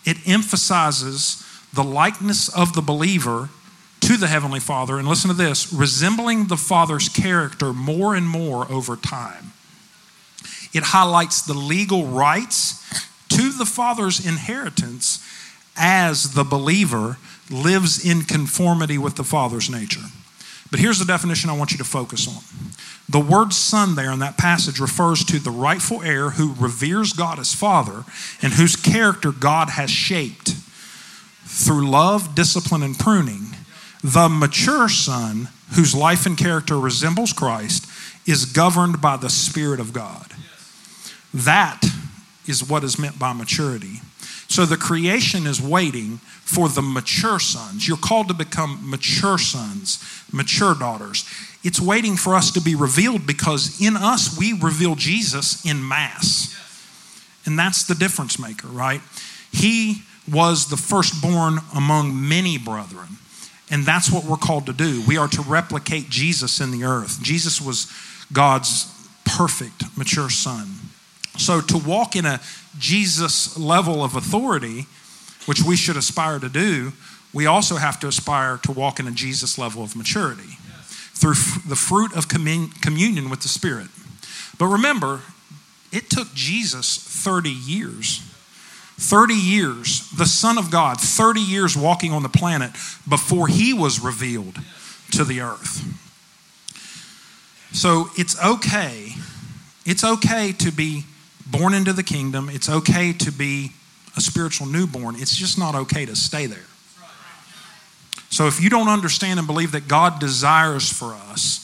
It 0.03 0.17
emphasizes 0.27 1.41
the 1.73 1.83
likeness 1.83 2.49
of 2.49 2.73
the 2.73 2.81
believer 2.81 3.49
to 4.01 4.17
the 4.17 4.27
Heavenly 4.27 4.59
Father, 4.59 4.99
and 4.99 5.07
listen 5.07 5.29
to 5.29 5.35
this 5.35 5.71
resembling 5.71 6.47
the 6.47 6.57
Father's 6.57 7.07
character 7.07 7.71
more 7.71 8.13
and 8.13 8.27
more 8.27 8.69
over 8.69 8.97
time. 8.97 9.53
It 10.73 10.83
highlights 10.83 11.41
the 11.41 11.53
legal 11.53 12.05
rights 12.05 12.83
to 13.29 13.51
the 13.51 13.65
Father's 13.65 14.23
inheritance 14.23 15.25
as 15.75 16.33
the 16.33 16.43
believer 16.43 17.17
lives 17.49 18.03
in 18.03 18.21
conformity 18.23 18.97
with 18.97 19.15
the 19.15 19.23
Father's 19.23 19.69
nature. 19.69 20.01
But 20.71 20.79
here's 20.79 20.99
the 20.99 21.05
definition 21.05 21.49
I 21.49 21.57
want 21.57 21.71
you 21.71 21.77
to 21.77 21.83
focus 21.83 22.27
on. 22.27 22.43
The 23.07 23.19
word 23.19 23.53
son 23.53 23.95
there 23.95 24.11
in 24.11 24.19
that 24.19 24.37
passage 24.37 24.79
refers 24.79 25.23
to 25.25 25.39
the 25.39 25.51
rightful 25.51 26.01
heir 26.01 26.31
who 26.31 26.53
reveres 26.55 27.13
God 27.13 27.37
as 27.37 27.53
Father 27.53 28.03
and 28.41 28.53
whose 28.53 28.75
character 28.75 29.31
God 29.31 29.69
has 29.69 29.91
shaped 29.91 30.55
through 31.45 31.87
love, 31.89 32.33
discipline, 32.33 32.81
and 32.81 32.97
pruning. 32.97 33.55
The 34.03 34.27
mature 34.27 34.89
son, 34.89 35.49
whose 35.75 35.95
life 35.95 36.25
and 36.25 36.37
character 36.37 36.79
resembles 36.79 37.31
Christ, 37.31 37.87
is 38.27 38.45
governed 38.45 39.01
by 39.01 39.17
the 39.17 39.29
Spirit 39.29 39.79
of 39.79 39.93
God. 39.93 40.33
That 41.33 41.83
is 42.47 42.67
what 42.67 42.83
is 42.83 42.97
meant 42.97 43.19
by 43.19 43.33
maturity. 43.33 44.01
So 44.55 44.65
the 44.65 44.77
creation 44.77 45.47
is 45.47 45.61
waiting 45.61 46.19
for 46.45 46.69
the 46.69 46.81
mature 46.81 47.39
sons. 47.39 47.85
You're 47.89 47.97
called 47.97 48.29
to 48.29 48.33
become 48.33 48.89
mature 48.89 49.37
sons, 49.37 50.01
mature 50.31 50.73
daughters. 50.73 51.29
It's 51.65 51.81
waiting 51.81 52.15
for 52.15 52.35
us 52.35 52.51
to 52.51 52.61
be 52.61 52.73
revealed 52.73 53.27
because 53.27 53.81
in 53.81 53.97
us 53.97 54.39
we 54.39 54.53
reveal 54.53 54.95
Jesus 54.95 55.65
in 55.65 55.85
mass. 55.85 56.55
And 57.45 57.59
that's 57.59 57.83
the 57.83 57.95
difference 57.95 58.39
maker, 58.39 58.69
right? 58.69 59.01
He 59.51 60.03
was 60.31 60.69
the 60.69 60.77
firstborn 60.77 61.57
among 61.75 62.29
many 62.29 62.57
brethren. 62.57 63.17
And 63.69 63.85
that's 63.85 64.09
what 64.09 64.23
we're 64.23 64.37
called 64.37 64.67
to 64.67 64.73
do. 64.73 65.03
We 65.05 65.17
are 65.17 65.27
to 65.27 65.41
replicate 65.41 66.09
Jesus 66.09 66.61
in 66.61 66.71
the 66.71 66.85
earth. 66.85 67.21
Jesus 67.21 67.59
was 67.59 67.91
God's 68.31 68.89
perfect, 69.25 69.83
mature 69.97 70.29
son. 70.29 70.67
So 71.37 71.59
to 71.59 71.77
walk 71.77 72.15
in 72.15 72.25
a 72.25 72.39
Jesus 72.77 73.57
level 73.57 74.03
of 74.03 74.15
authority, 74.15 74.85
which 75.45 75.63
we 75.63 75.75
should 75.75 75.97
aspire 75.97 76.39
to 76.39 76.49
do, 76.49 76.93
we 77.33 77.45
also 77.45 77.75
have 77.75 77.99
to 77.99 78.07
aspire 78.07 78.57
to 78.63 78.71
walk 78.71 78.99
in 78.99 79.07
a 79.07 79.11
Jesus 79.11 79.57
level 79.57 79.83
of 79.83 79.95
maturity 79.95 80.57
through 81.13 81.35
the 81.67 81.75
fruit 81.75 82.15
of 82.15 82.27
communion 82.27 83.29
with 83.29 83.41
the 83.41 83.47
Spirit. 83.47 83.87
But 84.57 84.67
remember, 84.67 85.21
it 85.91 86.09
took 86.09 86.33
Jesus 86.33 86.97
30 86.97 87.49
years. 87.49 88.21
30 88.97 89.33
years, 89.33 90.09
the 90.11 90.25
Son 90.25 90.57
of 90.57 90.71
God, 90.71 91.01
30 91.01 91.41
years 91.41 91.75
walking 91.75 92.13
on 92.13 92.23
the 92.23 92.29
planet 92.29 92.71
before 93.07 93.47
he 93.47 93.73
was 93.73 93.99
revealed 93.99 94.57
to 95.11 95.25
the 95.25 95.41
earth. 95.41 95.83
So 97.73 98.09
it's 98.15 98.41
okay. 98.41 99.13
It's 99.85 100.05
okay 100.05 100.53
to 100.53 100.71
be 100.71 101.03
born 101.57 101.73
into 101.73 101.93
the 101.93 102.03
kingdom. 102.03 102.49
It's 102.49 102.69
okay 102.69 103.13
to 103.13 103.31
be 103.31 103.71
a 104.15 104.21
spiritual 104.21 104.67
newborn. 104.67 105.15
It's 105.17 105.35
just 105.35 105.57
not 105.57 105.75
okay 105.75 106.05
to 106.05 106.15
stay 106.15 106.45
there. 106.45 106.59
So 108.29 108.47
if 108.47 108.61
you 108.61 108.69
don't 108.69 108.89
understand 108.89 109.39
and 109.39 109.47
believe 109.47 109.71
that 109.71 109.87
God 109.87 110.19
desires 110.19 110.91
for 110.91 111.13
us, 111.13 111.61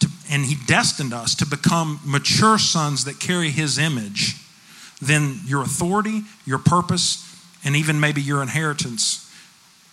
to, 0.00 0.08
and 0.30 0.44
He 0.44 0.56
destined 0.66 1.12
us 1.12 1.34
to 1.36 1.46
become 1.46 2.00
mature 2.04 2.58
sons 2.58 3.04
that 3.04 3.18
carry 3.18 3.50
His 3.50 3.78
image, 3.78 4.36
then 5.00 5.40
your 5.44 5.62
authority, 5.62 6.22
your 6.44 6.58
purpose, 6.58 7.24
and 7.64 7.74
even 7.74 7.98
maybe 7.98 8.20
your 8.20 8.42
inheritance, 8.42 9.28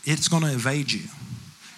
it's 0.03 0.27
going 0.27 0.44
to 0.44 0.51
evade 0.51 0.91
you. 0.91 1.08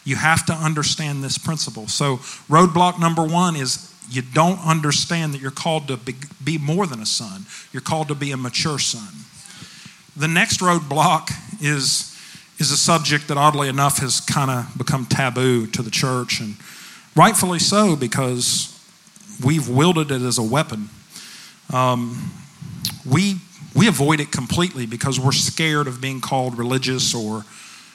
You 0.03 0.15
have 0.15 0.45
to 0.47 0.53
understand 0.53 1.23
this 1.23 1.37
principle. 1.37 1.87
So, 1.87 2.17
roadblock 2.49 2.99
number 2.99 3.23
one 3.23 3.55
is 3.55 3.93
you 4.09 4.21
don't 4.21 4.59
understand 4.65 5.33
that 5.33 5.41
you're 5.41 5.51
called 5.51 5.87
to 5.89 5.97
be, 5.97 6.15
be 6.43 6.57
more 6.57 6.87
than 6.87 7.01
a 7.01 7.05
son. 7.05 7.45
You're 7.73 7.81
called 7.81 8.07
to 8.07 8.15
be 8.15 8.31
a 8.31 8.37
mature 8.37 8.79
son. 8.79 9.25
The 10.15 10.27
next 10.27 10.61
roadblock 10.61 11.29
is, 11.61 12.17
is 12.57 12.71
a 12.71 12.77
subject 12.77 13.27
that, 13.27 13.37
oddly 13.37 13.67
enough, 13.67 13.99
has 13.99 14.21
kind 14.21 14.49
of 14.49 14.77
become 14.77 15.05
taboo 15.05 15.67
to 15.67 15.81
the 15.81 15.91
church, 15.91 16.39
and 16.39 16.55
rightfully 17.15 17.59
so 17.59 17.95
because 17.95 18.73
we've 19.43 19.67
wielded 19.67 20.09
it 20.09 20.21
as 20.21 20.37
a 20.37 20.43
weapon. 20.43 20.89
Um, 21.73 22.31
we, 23.05 23.35
We 23.75 23.87
avoid 23.87 24.19
it 24.19 24.31
completely 24.31 24.87
because 24.87 25.19
we're 25.19 25.33
scared 25.33 25.87
of 25.87 26.01
being 26.01 26.19
called 26.19 26.57
religious 26.57 27.13
or 27.13 27.41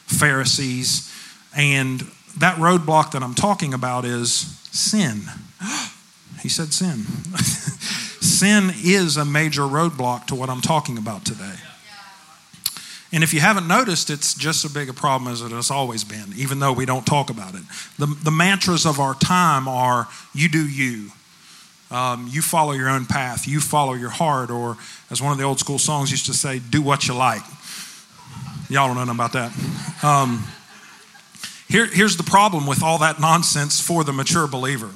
Pharisees. 0.06 1.12
And 1.56 2.06
that 2.38 2.56
roadblock 2.58 3.10
that 3.12 3.22
I'm 3.22 3.34
talking 3.34 3.74
about 3.74 4.04
is 4.04 4.30
sin. 4.70 5.22
he 6.42 6.48
said 6.48 6.72
sin. 6.72 6.98
sin 8.20 8.72
is 8.82 9.16
a 9.16 9.24
major 9.24 9.62
roadblock 9.62 10.26
to 10.26 10.34
what 10.34 10.50
I'm 10.50 10.60
talking 10.60 10.98
about 10.98 11.24
today. 11.24 11.54
And 13.12 13.22
if 13.22 13.34
you 13.34 13.40
haven't 13.40 13.68
noticed, 13.68 14.08
it's 14.08 14.34
just 14.34 14.64
as 14.64 14.72
big 14.72 14.88
a 14.88 14.94
problem 14.94 15.30
as 15.30 15.42
it 15.42 15.52
has 15.52 15.70
always 15.70 16.02
been, 16.02 16.32
even 16.34 16.60
though 16.60 16.72
we 16.72 16.86
don't 16.86 17.06
talk 17.06 17.28
about 17.28 17.54
it. 17.54 17.62
The, 17.98 18.06
the 18.06 18.30
mantras 18.30 18.86
of 18.86 18.98
our 18.98 19.14
time 19.14 19.68
are 19.68 20.08
you 20.34 20.48
do 20.48 20.66
you. 20.66 21.10
Um, 21.90 22.26
you 22.30 22.40
follow 22.40 22.72
your 22.72 22.88
own 22.88 23.04
path. 23.04 23.46
You 23.46 23.60
follow 23.60 23.92
your 23.92 24.08
heart. 24.08 24.50
Or, 24.50 24.78
as 25.10 25.20
one 25.20 25.30
of 25.30 25.36
the 25.36 25.44
old 25.44 25.60
school 25.60 25.78
songs 25.78 26.10
used 26.10 26.24
to 26.26 26.32
say, 26.32 26.58
do 26.58 26.80
what 26.80 27.06
you 27.06 27.12
like. 27.12 27.42
Y'all 28.70 28.86
don't 28.86 28.96
know 28.96 29.04
nothing 29.04 29.14
about 29.14 29.32
that. 29.34 30.02
Um, 30.02 30.44
here, 31.68 31.84
here's 31.86 32.16
the 32.16 32.22
problem 32.22 32.66
with 32.66 32.82
all 32.82 32.98
that 32.98 33.20
nonsense 33.20 33.78
for 33.78 34.04
the 34.04 34.12
mature 34.12 34.46
believer 34.46 34.88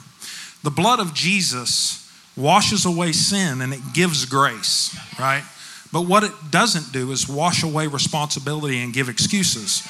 the 0.66 0.70
blood 0.72 0.98
of 0.98 1.14
Jesus 1.14 2.10
washes 2.36 2.86
away 2.86 3.12
sin 3.12 3.60
and 3.60 3.72
it 3.72 3.78
gives 3.94 4.24
grace, 4.24 4.98
right? 5.16 5.44
But 5.92 6.08
what 6.08 6.24
it 6.24 6.32
doesn't 6.50 6.92
do 6.92 7.12
is 7.12 7.28
wash 7.28 7.62
away 7.62 7.86
responsibility 7.86 8.82
and 8.82 8.92
give 8.92 9.08
excuses. 9.08 9.86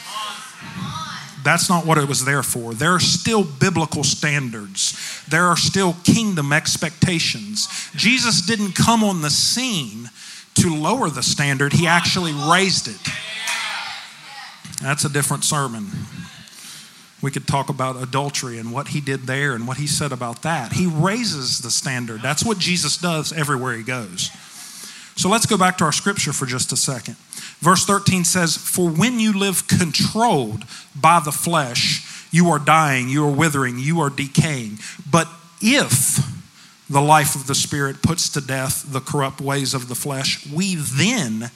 That's 1.43 1.71
not 1.71 1.87
what 1.87 1.97
it 1.97 2.07
was 2.07 2.27
there 2.27 2.43
for. 2.43 2.75
There 2.75 2.91
are 2.91 3.01
still 3.01 3.43
biblical 3.43 4.05
standards. 4.05 5.25
There 5.31 5.47
are 5.47 5.57
still 5.57 5.97
kingdom 6.05 6.53
expectations. 6.53 7.91
Jesus 7.97 8.43
didn't 8.43 8.75
come 8.75 9.03
on 9.03 9.23
the 9.23 9.31
scene 9.31 10.11
to 10.57 10.77
lower 10.77 11.09
the 11.09 11.23
standard, 11.23 11.73
He 11.73 11.87
actually 11.87 12.35
raised 12.35 12.87
it. 12.87 13.01
That's 14.83 15.07
a 15.07 15.09
different 15.09 15.45
sermon. 15.45 15.87
We 17.27 17.33
could 17.33 17.49
talk 17.49 17.71
about 17.71 18.01
adultery 18.01 18.57
and 18.57 18.71
what 18.73 18.87
he 18.87 19.01
did 19.01 19.23
there 19.23 19.57
and 19.57 19.67
what 19.67 19.79
he 19.79 19.89
said 19.89 20.13
about 20.13 20.43
that. 20.43 20.75
He 20.75 20.87
raises 20.87 21.59
the 21.59 21.73
standard. 21.73 22.23
That's 22.23 22.45
what 22.45 22.57
Jesus 22.57 22.97
does 22.97 23.33
everywhere 23.33 23.75
he 23.75 23.83
goes. 23.83 24.31
So 25.17 25.29
let's 25.29 25.45
go 25.45 25.59
back 25.59 25.77
to 25.79 25.85
our 25.85 25.91
scripture 25.91 26.33
for 26.33 26.47
just 26.47 26.71
a 26.71 26.77
second. 26.77 27.17
Verse 27.59 27.85
13 27.85 28.23
says, 28.23 28.57
For 28.57 28.89
when 28.89 29.19
you 29.19 29.37
live 29.37 29.67
controlled 29.67 30.67
by 30.95 31.19
the 31.19 31.33
flesh, 31.33 32.29
you 32.31 32.49
are 32.49 32.61
dying, 32.61 33.09
you 33.09 33.27
are 33.27 33.33
withering, 33.33 33.81
you 33.81 33.99
are 33.99 34.11
decaying. 34.11 34.79
But 35.11 35.27
if 35.61 36.25
the 36.89 37.03
life 37.03 37.35
of 37.35 37.49
the 37.49 37.57
Spirit 37.57 38.03
puts 38.03 38.29
to 38.29 38.41
death 38.41 38.85
the 38.93 39.01
corrupt 39.01 39.41
ways 39.41 39.75
of 39.75 39.89
the 39.89 39.97
flesh, 39.97 40.49
we 40.49 40.77
then 40.77 41.51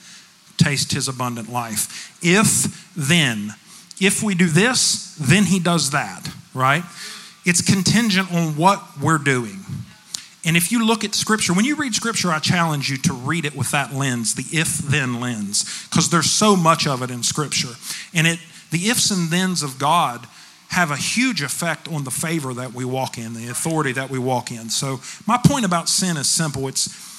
taste 0.57 0.91
his 0.91 1.07
abundant 1.07 1.49
life. 1.49 2.19
If 2.21 2.93
then, 2.97 3.55
if 4.01 4.23
we 4.23 4.35
do 4.35 4.47
this, 4.47 5.15
then 5.21 5.45
he 5.45 5.59
does 5.59 5.91
that, 5.91 6.29
right? 6.55 6.85
It's 7.45 7.63
contingent 7.63 8.33
on 8.33 8.57
what 8.57 8.83
we're 9.01 9.19
doing. 9.19 9.59
And 10.45 10.57
if 10.57 10.73
you 10.73 10.87
look 10.87 11.05
at 11.05 11.15
scripture, 11.15 11.53
when 11.53 11.67
you 11.67 11.77
read 11.77 11.95
scripture, 11.95 12.31
I 12.31 12.39
challenge 12.39 12.91
you 12.91 12.97
to 12.99 13.13
read 13.13 13.45
it 13.45 13.55
with 13.55 13.71
that 13.73 13.93
lens, 13.93 14.35
the 14.35 14.57
if 14.57 14.79
then 14.79 15.21
lens, 15.21 15.87
because 15.91 16.09
there's 16.09 16.31
so 16.31 16.57
much 16.57 16.87
of 16.87 17.03
it 17.03 17.11
in 17.11 17.23
scripture. 17.23 17.75
And 18.15 18.27
it 18.27 18.39
the 18.71 18.89
ifs 18.89 19.11
and 19.11 19.29
thens 19.29 19.63
of 19.63 19.79
God 19.79 20.27
have 20.69 20.91
a 20.93 20.97
huge 20.97 21.43
effect 21.43 21.89
on 21.89 22.05
the 22.05 22.11
favor 22.11 22.55
that 22.55 22.73
we 22.73 22.85
walk 22.85 23.19
in, 23.19 23.35
the 23.35 23.49
authority 23.49 23.93
that 23.93 24.09
we 24.09 24.19
walk 24.19 24.53
in. 24.53 24.71
So 24.71 25.01
my 25.27 25.37
point 25.37 25.65
about 25.65 25.89
sin 25.89 26.17
is 26.17 26.29
simple. 26.29 26.69
It's 26.69 27.10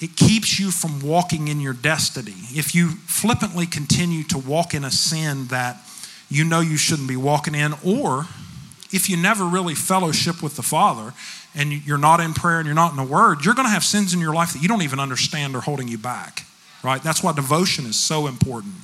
it 0.00 0.16
keeps 0.16 0.58
you 0.58 0.70
from 0.70 1.00
walking 1.00 1.48
in 1.48 1.60
your 1.60 1.72
destiny. 1.72 2.34
If 2.52 2.74
you 2.74 2.90
flippantly 2.90 3.66
continue 3.66 4.24
to 4.24 4.38
walk 4.38 4.74
in 4.74 4.84
a 4.84 4.90
sin 4.90 5.46
that 5.46 5.78
you 6.28 6.44
know 6.44 6.60
you 6.60 6.76
shouldn't 6.76 7.08
be 7.08 7.16
walking 7.16 7.54
in, 7.54 7.72
or 7.84 8.26
if 8.92 9.08
you 9.08 9.16
never 9.16 9.44
really 9.44 9.74
fellowship 9.74 10.42
with 10.42 10.56
the 10.56 10.62
Father 10.62 11.14
and 11.54 11.72
you're 11.72 11.98
not 11.98 12.20
in 12.20 12.34
prayer 12.34 12.58
and 12.58 12.66
you're 12.66 12.74
not 12.74 12.90
in 12.90 12.96
the 12.96 13.10
Word, 13.10 13.44
you're 13.44 13.54
going 13.54 13.66
to 13.66 13.72
have 13.72 13.84
sins 13.84 14.12
in 14.12 14.20
your 14.20 14.34
life 14.34 14.52
that 14.52 14.60
you 14.60 14.68
don't 14.68 14.82
even 14.82 15.00
understand 15.00 15.56
are 15.56 15.60
holding 15.60 15.88
you 15.88 15.98
back, 15.98 16.44
right? 16.84 17.02
That's 17.02 17.22
why 17.22 17.32
devotion 17.32 17.86
is 17.86 17.98
so 17.98 18.26
important. 18.26 18.74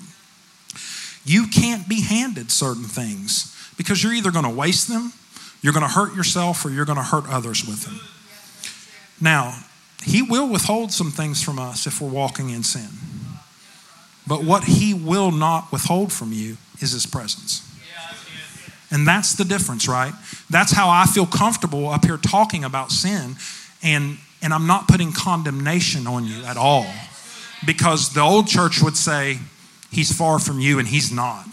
You 1.24 1.46
can't 1.46 1.88
be 1.88 2.00
handed 2.00 2.50
certain 2.50 2.84
things 2.84 3.54
because 3.76 4.02
you're 4.02 4.14
either 4.14 4.30
going 4.30 4.44
to 4.44 4.50
waste 4.50 4.88
them, 4.88 5.12
you're 5.60 5.72
going 5.72 5.86
to 5.86 5.92
hurt 5.92 6.14
yourself, 6.16 6.64
or 6.64 6.70
you're 6.70 6.84
going 6.84 6.96
to 6.96 7.04
hurt 7.04 7.28
others 7.28 7.64
with 7.66 7.84
them. 7.84 8.00
Now, 9.20 9.54
He 10.02 10.22
will 10.22 10.48
withhold 10.48 10.92
some 10.92 11.10
things 11.10 11.42
from 11.42 11.58
us 11.58 11.86
if 11.86 12.00
we're 12.00 12.08
walking 12.08 12.50
in 12.50 12.62
sin. 12.62 12.88
But 14.26 14.44
what 14.44 14.64
He 14.64 14.94
will 14.94 15.30
not 15.30 15.70
withhold 15.72 16.12
from 16.12 16.32
you 16.32 16.56
is 16.80 16.92
His 16.92 17.06
presence. 17.06 17.68
And 18.90 19.08
that's 19.08 19.34
the 19.34 19.44
difference, 19.44 19.88
right? 19.88 20.12
That's 20.50 20.72
how 20.72 20.90
I 20.90 21.06
feel 21.06 21.24
comfortable 21.24 21.88
up 21.88 22.04
here 22.04 22.18
talking 22.18 22.62
about 22.62 22.92
sin. 22.92 23.36
And, 23.82 24.18
and 24.42 24.52
I'm 24.52 24.66
not 24.66 24.86
putting 24.86 25.12
condemnation 25.12 26.06
on 26.06 26.26
you 26.26 26.44
at 26.44 26.58
all. 26.58 26.86
Because 27.64 28.12
the 28.12 28.20
old 28.20 28.48
church 28.48 28.82
would 28.82 28.96
say, 28.96 29.38
He's 29.90 30.12
far 30.12 30.38
from 30.38 30.58
you, 30.60 30.78
and 30.78 30.88
He's 30.88 31.10
not. 31.12 31.46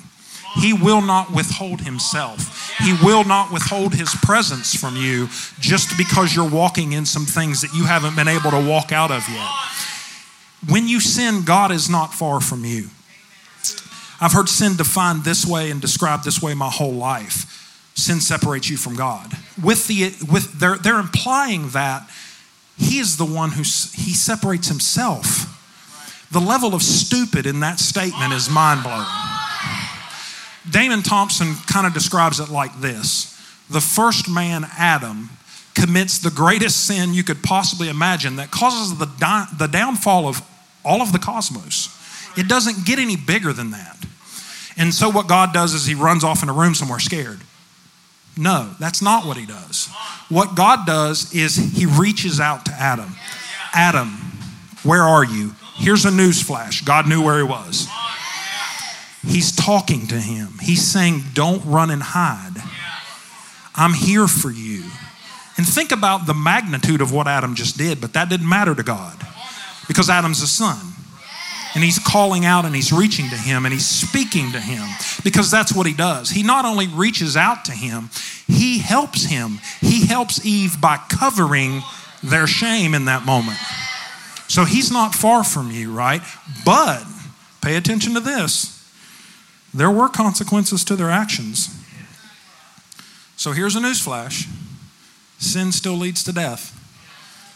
He 0.59 0.73
will 0.73 1.01
not 1.01 1.31
withhold 1.31 1.81
Himself. 1.81 2.58
He 2.81 2.93
will 3.03 3.23
not 3.23 3.51
withhold 3.51 3.93
His 3.93 4.13
presence 4.23 4.75
from 4.75 4.95
you 4.95 5.27
just 5.59 5.97
because 5.97 6.35
you're 6.35 6.49
walking 6.49 6.93
in 6.93 7.05
some 7.05 7.25
things 7.25 7.61
that 7.61 7.73
you 7.73 7.85
haven't 7.85 8.15
been 8.15 8.27
able 8.27 8.51
to 8.51 8.65
walk 8.67 8.91
out 8.91 9.11
of 9.11 9.27
yet. 9.29 9.49
When 10.67 10.87
you 10.87 10.99
sin, 10.99 11.43
God 11.45 11.71
is 11.71 11.89
not 11.89 12.13
far 12.13 12.41
from 12.41 12.65
you. 12.65 12.89
I've 14.21 14.33
heard 14.33 14.49
sin 14.49 14.75
defined 14.75 15.23
this 15.23 15.45
way 15.45 15.71
and 15.71 15.79
described 15.79 16.25
this 16.25 16.41
way 16.41 16.53
my 16.53 16.69
whole 16.69 16.93
life. 16.93 17.55
Sin 17.95 18.19
separates 18.19 18.69
you 18.69 18.77
from 18.77 18.95
God. 18.95 19.31
With 19.61 19.87
the 19.87 20.13
with 20.31 20.59
they're 20.59 20.77
they're 20.77 20.99
implying 20.99 21.69
that 21.69 22.09
he 22.77 22.99
is 22.99 23.17
the 23.17 23.25
one 23.25 23.51
who 23.51 23.61
he 23.61 24.13
separates 24.13 24.67
himself. 24.67 25.55
The 26.31 26.39
level 26.39 26.73
of 26.73 26.81
stupid 26.81 27.45
in 27.45 27.59
that 27.61 27.79
statement 27.79 28.33
is 28.33 28.49
mind 28.49 28.83
blowing. 28.83 29.05
Damon 30.71 31.01
Thompson 31.01 31.55
kind 31.67 31.87
of 31.87 31.93
describes 31.93 32.39
it 32.39 32.49
like 32.49 32.79
this 32.79 33.35
The 33.69 33.81
first 33.81 34.29
man, 34.29 34.65
Adam, 34.77 35.29
commits 35.73 36.19
the 36.19 36.31
greatest 36.31 36.85
sin 36.85 37.13
you 37.13 37.23
could 37.23 37.41
possibly 37.43 37.89
imagine 37.89 38.35
that 38.37 38.51
causes 38.51 38.97
the, 38.97 39.05
di- 39.05 39.47
the 39.57 39.67
downfall 39.67 40.27
of 40.27 40.41
all 40.83 41.01
of 41.01 41.11
the 41.11 41.19
cosmos. 41.19 41.95
It 42.37 42.47
doesn't 42.47 42.85
get 42.85 42.99
any 42.99 43.15
bigger 43.15 43.53
than 43.53 43.71
that. 43.71 43.97
And 44.77 44.93
so 44.93 45.09
what 45.09 45.27
God 45.27 45.53
does 45.53 45.73
is 45.73 45.85
he 45.85 45.95
runs 45.95 46.23
off 46.23 46.41
in 46.43 46.49
a 46.49 46.53
room 46.53 46.73
somewhere 46.73 46.99
scared. 46.99 47.39
No, 48.37 48.73
that's 48.79 49.01
not 49.01 49.25
what 49.25 49.35
he 49.35 49.45
does. 49.45 49.89
What 50.29 50.55
God 50.55 50.85
does 50.85 51.33
is 51.33 51.55
he 51.55 51.85
reaches 51.85 52.39
out 52.39 52.65
to 52.65 52.71
Adam. 52.71 53.15
Adam, 53.73 54.07
where 54.83 55.03
are 55.03 55.25
you? 55.25 55.53
Here's 55.75 56.05
a 56.05 56.11
news 56.11 56.41
flash. 56.41 56.81
God 56.81 57.07
knew 57.07 57.21
where 57.21 57.37
he 57.37 57.43
was. 57.43 57.87
He's 59.21 59.53
talking 59.53 60.07
to 60.07 60.15
him. 60.15 60.49
He's 60.61 60.85
saying, 60.85 61.23
Don't 61.33 61.63
run 61.65 61.91
and 61.91 62.01
hide. 62.01 62.55
I'm 63.75 63.93
here 63.93 64.27
for 64.27 64.49
you. 64.49 64.83
And 65.57 65.67
think 65.67 65.91
about 65.91 66.25
the 66.25 66.33
magnitude 66.33 67.01
of 67.01 67.11
what 67.11 67.27
Adam 67.27 67.55
just 67.55 67.77
did, 67.77 67.99
but 67.99 68.13
that 68.13 68.29
didn't 68.29 68.47
matter 68.47 68.73
to 68.73 68.83
God 68.83 69.17
because 69.87 70.09
Adam's 70.09 70.41
a 70.41 70.47
son 70.47 70.77
and 71.75 71.83
he's 71.83 71.99
calling 71.99 72.45
out 72.45 72.65
and 72.65 72.73
he's 72.73 72.91
reaching 72.91 73.29
to 73.29 73.35
him 73.35 73.65
and 73.65 73.73
he's 73.73 73.85
speaking 73.85 74.51
to 74.53 74.59
him 74.59 74.87
because 75.23 75.51
that's 75.51 75.73
what 75.73 75.85
he 75.85 75.93
does. 75.93 76.29
He 76.29 76.43
not 76.43 76.65
only 76.65 76.87
reaches 76.87 77.35
out 77.35 77.65
to 77.65 77.71
him, 77.71 78.09
he 78.47 78.79
helps 78.79 79.25
him. 79.25 79.59
He 79.81 80.05
helps 80.05 80.45
Eve 80.45 80.79
by 80.79 80.97
covering 81.09 81.81
their 82.23 82.47
shame 82.47 82.93
in 82.93 83.05
that 83.05 83.25
moment. 83.25 83.57
So 84.47 84.65
he's 84.65 84.91
not 84.91 85.13
far 85.13 85.43
from 85.43 85.71
you, 85.71 85.93
right? 85.93 86.21
But 86.65 87.03
pay 87.61 87.75
attention 87.75 88.13
to 88.15 88.19
this 88.19 88.78
there 89.73 89.91
were 89.91 90.09
consequences 90.09 90.83
to 90.85 90.95
their 90.95 91.09
actions. 91.09 91.75
So 93.35 93.51
here's 93.51 93.75
a 93.75 93.79
newsflash 93.79 94.47
sin 95.37 95.71
still 95.71 95.93
leads 95.93 96.23
to 96.25 96.33
death, 96.33 96.75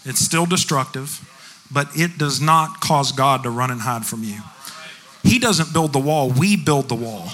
it's 0.06 0.20
still 0.20 0.46
destructive 0.46 1.30
but 1.74 1.90
it 1.96 2.18
does 2.18 2.40
not 2.40 2.80
cause 2.80 3.12
God 3.12 3.44
to 3.44 3.50
run 3.50 3.72
and 3.72 3.82
hide 3.82 4.06
from 4.06 4.24
you. 4.24 4.40
He 5.24 5.40
doesn't 5.40 5.74
build 5.74 5.92
the 5.92 6.00
wall, 6.00 6.30
we 6.30 6.56
build 6.56 6.88
the 6.88 6.96
wall. 6.96 7.30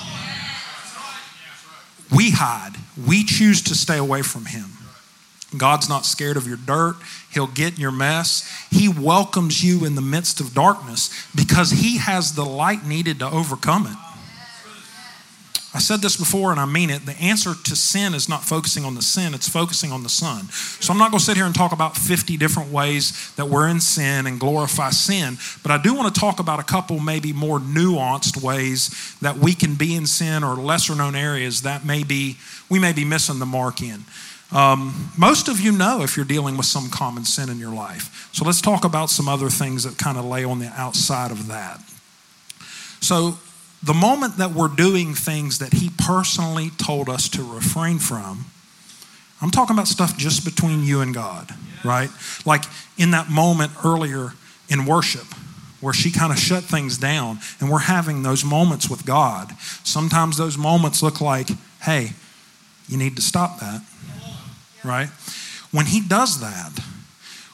We 2.15 2.32
hide, 2.32 2.74
we 3.06 3.24
choose 3.24 3.62
to 3.63 3.76
stay 3.76 3.98
away 3.98 4.22
from 4.22 4.46
Him. 4.46 4.65
God's 5.58 5.89
not 5.89 6.06
scared 6.06 6.38
of 6.38 6.48
your 6.48 6.58
dirt. 6.58 6.96
He'll 7.32 7.48
get 7.48 7.74
in 7.74 7.80
your 7.80 7.92
mess. 7.92 8.48
He 8.72 8.88
welcomes 8.88 9.63
you 9.63 9.84
in 9.84 9.96
the 9.96 10.02
midst 10.02 10.39
of 10.39 10.54
darkness 10.54 11.12
because 11.36 11.72
He 11.72 11.98
has 11.98 12.34
the 12.34 12.46
light 12.46 12.86
needed 12.86 13.20
to 13.20 13.30
overcome 13.30 13.88
it. 13.88 14.09
I 15.71 15.77
said 15.77 16.01
this 16.01 16.17
before 16.17 16.51
and 16.51 16.60
I 16.60 16.65
mean 16.65 16.89
it. 16.89 17.05
The 17.05 17.15
answer 17.17 17.53
to 17.53 17.75
sin 17.75 18.15
is 18.15 18.27
not 18.27 18.43
focusing 18.43 18.86
on 18.86 18.95
the 18.95 19.03
sin, 19.03 19.36
it's 19.36 19.47
focusing 19.47 19.91
on 19.91 20.01
the 20.01 20.10
Son. 20.10 20.45
So 20.49 20.91
I'm 20.91 20.97
not 20.97 21.12
going 21.12 21.19
to 21.19 21.25
sit 21.25 21.38
here 21.38 21.45
and 21.45 21.53
talk 21.53 21.71
about 21.71 21.95
50 21.95 22.38
different 22.38 22.71
ways 22.71 23.32
that 23.36 23.47
we're 23.47 23.67
in 23.67 23.79
sin 23.79 24.25
and 24.25 24.39
glorify 24.39 24.89
sin, 24.89 25.38
but 25.62 25.71
I 25.71 25.79
do 25.79 25.93
want 25.93 26.13
to 26.13 26.19
talk 26.19 26.39
about 26.39 26.60
a 26.60 26.63
couple 26.63 26.99
maybe 26.99 27.34
more 27.34 27.60
nuanced 27.60 28.41
ways 28.41 29.15
that 29.21 29.38
we 29.38 29.53
can 29.53 29.75
be 29.75 29.95
in 29.95 30.08
sin 30.08 30.43
or 30.43 30.55
lesser 30.55 30.95
known 30.95 31.15
areas 31.15 31.62
that 31.62 31.86
maybe 31.86 32.38
we 32.69 32.79
may 32.79 32.93
be 32.93 33.05
missing 33.05 33.38
the 33.38 33.45
mark 33.45 33.82
in. 33.82 34.03
Um, 34.51 35.12
most 35.15 35.47
of 35.47 35.60
you 35.60 35.71
know 35.71 36.01
if 36.01 36.17
you're 36.17 36.25
dealing 36.25 36.58
with 36.58 36.65
some 36.65 36.89
common 36.89 37.25
sin 37.25 37.49
in 37.49 37.60
your 37.60 37.73
life. 37.73 38.29
So 38.32 38.43
let's 38.43 38.62
talk 38.62 38.84
about 38.84 39.12
some 39.12 39.27
other 39.27 39.49
things 39.49 39.84
that 39.84 39.99
kind 39.99 40.17
of 40.17 40.25
lay 40.25 40.43
on 40.43 40.58
the 40.58 40.69
outside 40.69 41.29
of 41.29 41.47
that. 41.47 41.79
So, 43.01 43.38
the 43.82 43.94
moment 43.94 44.38
that 44.38 44.52
we're 44.52 44.68
doing 44.68 45.13
things 45.13 45.60
that 45.60 45.74
He 45.74 45.89
personally 45.98 46.70
told 46.78 47.10
us 47.10 47.30
to 47.30 47.44
refrain 47.44 48.00
from, 48.00 48.46
I'm 49.42 49.52
talking 49.52 49.76
about 49.76 49.88
stuff 49.88 50.18
just 50.18 50.44
between 50.44 50.84
you 50.84 51.02
and 51.02 51.13
God, 51.13 51.54
right? 51.84 52.10
Like 52.46 52.65
in 52.98 53.12
that 53.12 53.30
moment 53.30 53.72
earlier 53.86 54.34
in 54.70 54.86
worship, 54.86 55.26
where 55.80 55.94
she 55.94 56.12
kind 56.12 56.34
of 56.34 56.38
shut 56.38 56.63
things 56.63 56.98
down 56.98 57.39
and 57.62 57.70
we're 57.70 57.80
having 57.80 58.22
those 58.22 58.44
moments 58.44 58.89
with 58.89 59.06
God. 59.06 59.58
Sometimes 59.86 60.36
those 60.36 60.58
moments 60.58 61.02
look 61.02 61.22
like, 61.22 61.48
hey, 61.82 62.12
you 62.89 62.98
need 62.98 63.15
to 63.15 63.22
stop 63.22 63.62
that 63.62 63.82
right? 64.84 65.10
When 65.72 65.86
he 65.86 66.02
does 66.02 66.39
that, 66.42 66.80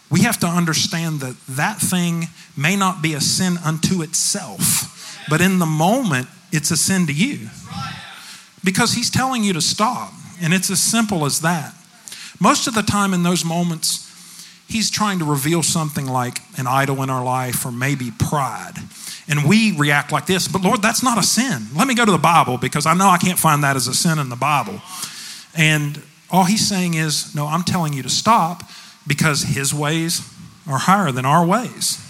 we 0.09 0.21
have 0.21 0.39
to 0.39 0.47
understand 0.47 1.19
that 1.21 1.35
that 1.49 1.79
thing 1.79 2.25
may 2.55 2.75
not 2.75 3.01
be 3.01 3.13
a 3.13 3.21
sin 3.21 3.57
unto 3.65 4.01
itself, 4.01 4.94
but 5.29 5.41
in 5.41 5.59
the 5.59 5.65
moment, 5.65 6.27
it's 6.51 6.71
a 6.71 6.77
sin 6.77 7.07
to 7.07 7.13
you. 7.13 7.49
Because 8.63 8.93
he's 8.93 9.09
telling 9.09 9.43
you 9.43 9.53
to 9.53 9.61
stop, 9.61 10.11
and 10.41 10.53
it's 10.53 10.69
as 10.69 10.79
simple 10.79 11.25
as 11.25 11.41
that. 11.41 11.73
Most 12.39 12.67
of 12.67 12.73
the 12.73 12.81
time, 12.81 13.13
in 13.13 13.23
those 13.23 13.45
moments, 13.45 14.01
he's 14.67 14.89
trying 14.89 15.19
to 15.19 15.25
reveal 15.25 15.63
something 15.63 16.05
like 16.05 16.39
an 16.57 16.67
idol 16.67 17.03
in 17.03 17.09
our 17.09 17.23
life 17.23 17.65
or 17.65 17.71
maybe 17.71 18.11
pride. 18.11 18.73
And 19.27 19.47
we 19.47 19.75
react 19.77 20.11
like 20.11 20.25
this, 20.25 20.47
but 20.47 20.61
Lord, 20.61 20.81
that's 20.81 21.03
not 21.03 21.17
a 21.17 21.23
sin. 21.23 21.67
Let 21.75 21.87
me 21.87 21.95
go 21.95 22.05
to 22.05 22.11
the 22.11 22.17
Bible 22.17 22.57
because 22.57 22.85
I 22.85 22.93
know 22.93 23.07
I 23.07 23.17
can't 23.17 23.39
find 23.39 23.63
that 23.63 23.75
as 23.75 23.87
a 23.87 23.93
sin 23.93 24.19
in 24.19 24.29
the 24.29 24.35
Bible. 24.35 24.81
And 25.55 26.01
all 26.29 26.43
he's 26.43 26.67
saying 26.67 26.95
is, 26.95 27.33
no, 27.33 27.47
I'm 27.47 27.63
telling 27.63 27.93
you 27.93 28.03
to 28.03 28.09
stop 28.09 28.63
because 29.07 29.43
his 29.43 29.73
ways 29.73 30.21
are 30.67 30.77
higher 30.77 31.11
than 31.11 31.25
our 31.25 31.45
ways. 31.45 32.04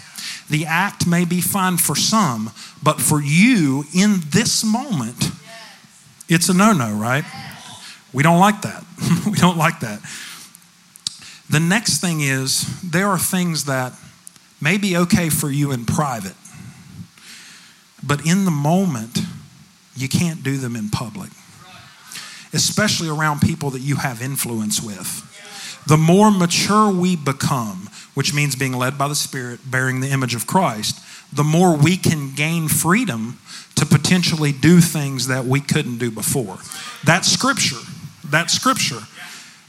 The 0.48 0.66
act 0.66 1.06
may 1.06 1.24
be 1.24 1.40
fine 1.40 1.76
for 1.76 1.96
some, 1.96 2.50
but 2.82 3.00
for 3.00 3.20
you 3.20 3.84
in 3.94 4.20
this 4.30 4.64
moment, 4.64 5.30
it's 6.28 6.48
a 6.48 6.54
no 6.54 6.72
no, 6.72 6.92
right? 6.92 7.24
We 8.12 8.22
don't 8.22 8.38
like 8.38 8.62
that. 8.62 8.84
we 9.26 9.32
don't 9.32 9.58
like 9.58 9.80
that. 9.80 10.00
The 11.50 11.60
next 11.60 12.00
thing 12.00 12.20
is 12.20 12.80
there 12.82 13.08
are 13.08 13.18
things 13.18 13.64
that 13.64 13.92
may 14.60 14.78
be 14.78 14.96
okay 14.96 15.28
for 15.28 15.50
you 15.50 15.72
in 15.72 15.84
private, 15.84 16.36
but 18.02 18.26
in 18.26 18.44
the 18.44 18.50
moment, 18.50 19.18
you 19.96 20.08
can't 20.08 20.42
do 20.42 20.56
them 20.56 20.76
in 20.76 20.90
public 20.90 21.30
especially 22.56 23.08
around 23.08 23.40
people 23.40 23.70
that 23.70 23.80
you 23.80 23.96
have 23.96 24.22
influence 24.22 24.82
with. 24.82 25.22
The 25.86 25.96
more 25.96 26.30
mature 26.30 26.90
we 26.90 27.14
become, 27.14 27.88
which 28.16 28.32
means 28.32 28.56
being 28.56 28.72
led 28.72 28.96
by 28.96 29.06
the 29.08 29.14
Spirit, 29.14 29.60
bearing 29.70 30.00
the 30.00 30.08
image 30.08 30.34
of 30.34 30.46
Christ, 30.46 30.98
the 31.30 31.44
more 31.44 31.76
we 31.76 31.98
can 31.98 32.34
gain 32.34 32.66
freedom 32.66 33.38
to 33.74 33.84
potentially 33.84 34.52
do 34.52 34.80
things 34.80 35.26
that 35.26 35.44
we 35.44 35.60
couldn't 35.60 35.98
do 35.98 36.10
before. 36.10 36.56
That's 37.04 37.28
scripture. 37.30 37.76
That's 38.24 38.54
scripture. 38.54 39.00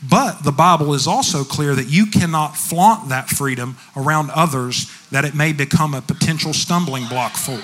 But 0.02 0.46
the 0.46 0.54
Bible 0.54 0.94
is 0.94 1.08
also 1.08 1.44
clear 1.44 1.76
that 1.76 1.90
you 1.90 2.06
cannot 2.06 2.56
flaunt 2.56 3.10
that 3.10 3.28
freedom 3.28 3.76
around 3.98 4.32
others 4.32 4.90
that 5.12 5.26
it 5.26 5.36
may 5.36 5.52
become 5.52 5.94
a 5.94 6.02
potential 6.02 6.54
stumbling 6.54 7.06
block 7.10 7.34
for. 7.34 7.60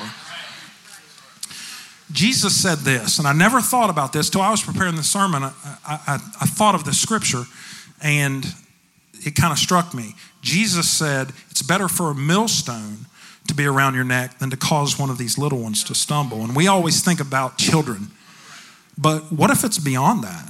Jesus 2.11 2.61
said 2.61 2.79
this, 2.79 3.19
and 3.19 3.27
I 3.27 3.31
never 3.31 3.61
thought 3.61 3.89
about 3.89 4.11
this 4.11 4.29
till 4.29 4.41
I 4.41 4.51
was 4.51 4.61
preparing 4.61 4.97
the 4.97 5.03
sermon. 5.03 5.43
I, 5.43 5.53
I, 5.87 6.15
I 6.41 6.45
thought 6.45 6.75
of 6.75 6.83
the 6.83 6.93
scripture, 6.93 7.43
and 8.01 8.45
it 9.25 9.35
kind 9.35 9.51
of 9.51 9.59
struck 9.59 9.93
me. 9.93 10.15
Jesus 10.41 10.89
said, 10.89 11.31
It's 11.49 11.61
better 11.61 11.87
for 11.87 12.11
a 12.11 12.15
millstone 12.15 13.05
to 13.47 13.53
be 13.53 13.65
around 13.65 13.95
your 13.95 14.03
neck 14.03 14.39
than 14.39 14.49
to 14.49 14.57
cause 14.57 14.97
one 14.97 15.09
of 15.09 15.17
these 15.17 15.37
little 15.37 15.59
ones 15.59 15.83
to 15.85 15.95
stumble. 15.95 16.41
And 16.41 16.55
we 16.55 16.67
always 16.67 17.03
think 17.03 17.19
about 17.19 17.57
children, 17.57 18.07
but 18.97 19.31
what 19.31 19.49
if 19.49 19.63
it's 19.63 19.79
beyond 19.79 20.23
that? 20.23 20.49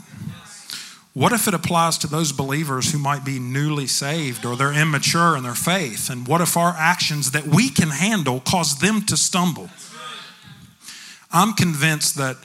What 1.13 1.31
if 1.31 1.47
it 1.47 1.53
applies 1.53 1.99
to 1.99 2.07
those 2.07 2.31
believers 2.31 2.91
who 2.91 2.97
might 2.97 3.23
be 3.23 3.37
newly 3.37 3.85
saved 3.85 4.45
or 4.45 4.55
they're 4.55 4.73
immature 4.73 5.37
in 5.37 5.43
their 5.43 5.53
faith? 5.53 6.09
And 6.09 6.27
what 6.27 6.41
if 6.41 6.57
our 6.57 6.73
actions 6.75 7.31
that 7.31 7.45
we 7.45 7.69
can 7.69 7.89
handle 7.89 8.39
cause 8.39 8.79
them 8.79 9.03
to 9.05 9.15
stumble? 9.15 9.69
I'm 11.31 11.53
convinced 11.53 12.15
that 12.17 12.37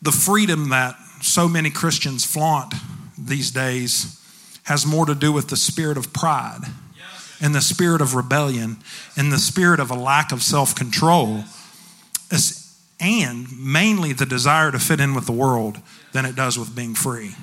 the 0.00 0.10
freedom 0.10 0.70
that 0.70 0.96
so 1.20 1.48
many 1.48 1.70
Christians 1.70 2.24
flaunt 2.24 2.74
these 3.16 3.52
days 3.52 4.20
has 4.64 4.86
more 4.86 5.06
to 5.06 5.14
do 5.14 5.32
with 5.32 5.48
the 5.48 5.56
spirit 5.56 5.96
of 5.96 6.12
pride 6.12 6.60
and 7.40 7.54
the 7.54 7.60
spirit 7.60 8.00
of 8.00 8.14
rebellion 8.14 8.76
and 9.16 9.32
the 9.32 9.38
spirit 9.38 9.80
of 9.80 9.90
a 9.90 9.94
lack 9.94 10.32
of 10.32 10.42
self 10.42 10.74
control, 10.74 11.44
and 13.00 13.46
mainly 13.58 14.12
the 14.12 14.24
desire 14.24 14.70
to 14.70 14.78
fit 14.78 15.00
in 15.00 15.14
with 15.14 15.26
the 15.26 15.32
world 15.32 15.78
than 16.12 16.24
it 16.24 16.36
does 16.36 16.58
with 16.58 16.74
being 16.74 16.94
free. 16.94 17.34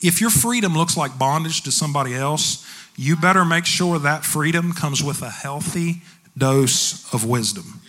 If 0.00 0.20
your 0.20 0.30
freedom 0.30 0.74
looks 0.74 0.96
like 0.96 1.18
bondage 1.18 1.62
to 1.62 1.72
somebody 1.72 2.14
else, 2.14 2.66
you 2.96 3.16
better 3.16 3.44
make 3.44 3.66
sure 3.66 3.98
that 3.98 4.24
freedom 4.24 4.72
comes 4.72 5.02
with 5.02 5.20
a 5.20 5.30
healthy 5.30 6.02
dose 6.36 7.12
of 7.12 7.24
wisdom. 7.24 7.80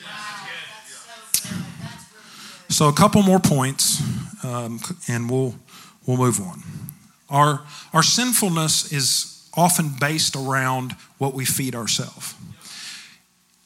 So, 2.69 2.89
a 2.89 2.93
couple 2.93 3.23
more 3.23 3.39
points, 3.39 4.01
um, 4.43 4.79
and 5.07 5.29
we'll, 5.29 5.55
we'll 6.05 6.17
move 6.17 6.41
on. 6.41 6.61
Our, 7.29 7.65
our 7.93 8.03
sinfulness 8.03 8.91
is 8.91 9.49
often 9.55 9.91
based 9.99 10.35
around 10.35 10.93
what 11.17 11.33
we 11.33 11.45
feed 11.45 11.75
ourselves. 11.75 12.35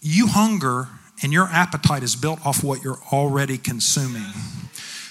You 0.02 0.28
hunger, 0.28 0.88
and 1.22 1.32
your 1.32 1.46
appetite 1.46 2.02
is 2.02 2.16
built 2.16 2.44
off 2.46 2.64
what 2.64 2.84
you're 2.84 3.00
already 3.12 3.58
consuming. 3.58 4.26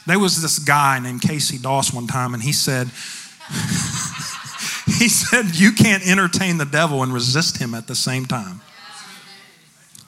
There 0.06 0.18
was 0.18 0.42
this 0.42 0.58
guy 0.58 0.98
named 0.98 1.22
Casey 1.22 1.58
Doss 1.58 1.92
one 1.92 2.06
time, 2.06 2.34
and 2.34 2.42
he 2.42 2.52
said, 2.52 2.86
he 4.98 5.08
said, 5.08 5.54
You 5.54 5.72
can't 5.72 6.04
entertain 6.06 6.58
the 6.58 6.64
devil 6.64 7.02
and 7.02 7.12
resist 7.12 7.58
him 7.58 7.74
at 7.74 7.86
the 7.86 7.94
same 7.94 8.24
time. 8.24 8.60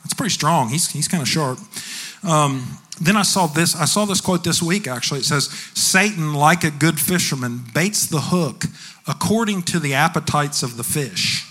That's 0.03 0.15
pretty 0.15 0.33
strong. 0.33 0.71
He's, 0.71 0.91
he's 0.91 1.07
kind 1.07 1.23
of 1.23 1.29
sharp. 1.29 1.59
Um, 2.25 2.79
then 3.01 3.17
I 3.17 3.23
saw 3.23 3.47
this. 3.47 3.75
I 3.75 3.87
saw 3.87 4.05
this 4.05 4.21
quote 4.21 4.45
this 4.45 4.63
week. 4.63 4.87
Actually, 4.87 5.21
it 5.21 5.27
says, 5.27 5.49
"Satan, 5.75 6.35
like 6.35 6.63
a 6.63 6.71
good 6.71 7.01
fisherman, 7.01 7.65
baits 7.73 8.07
the 8.07 8.21
hook 8.21 8.67
according 9.07 9.63
to 9.65 9.81
the 9.81 9.95
appetites 9.95 10.63
of 10.63 10.77
the 10.77 10.85
fish." 10.85 11.47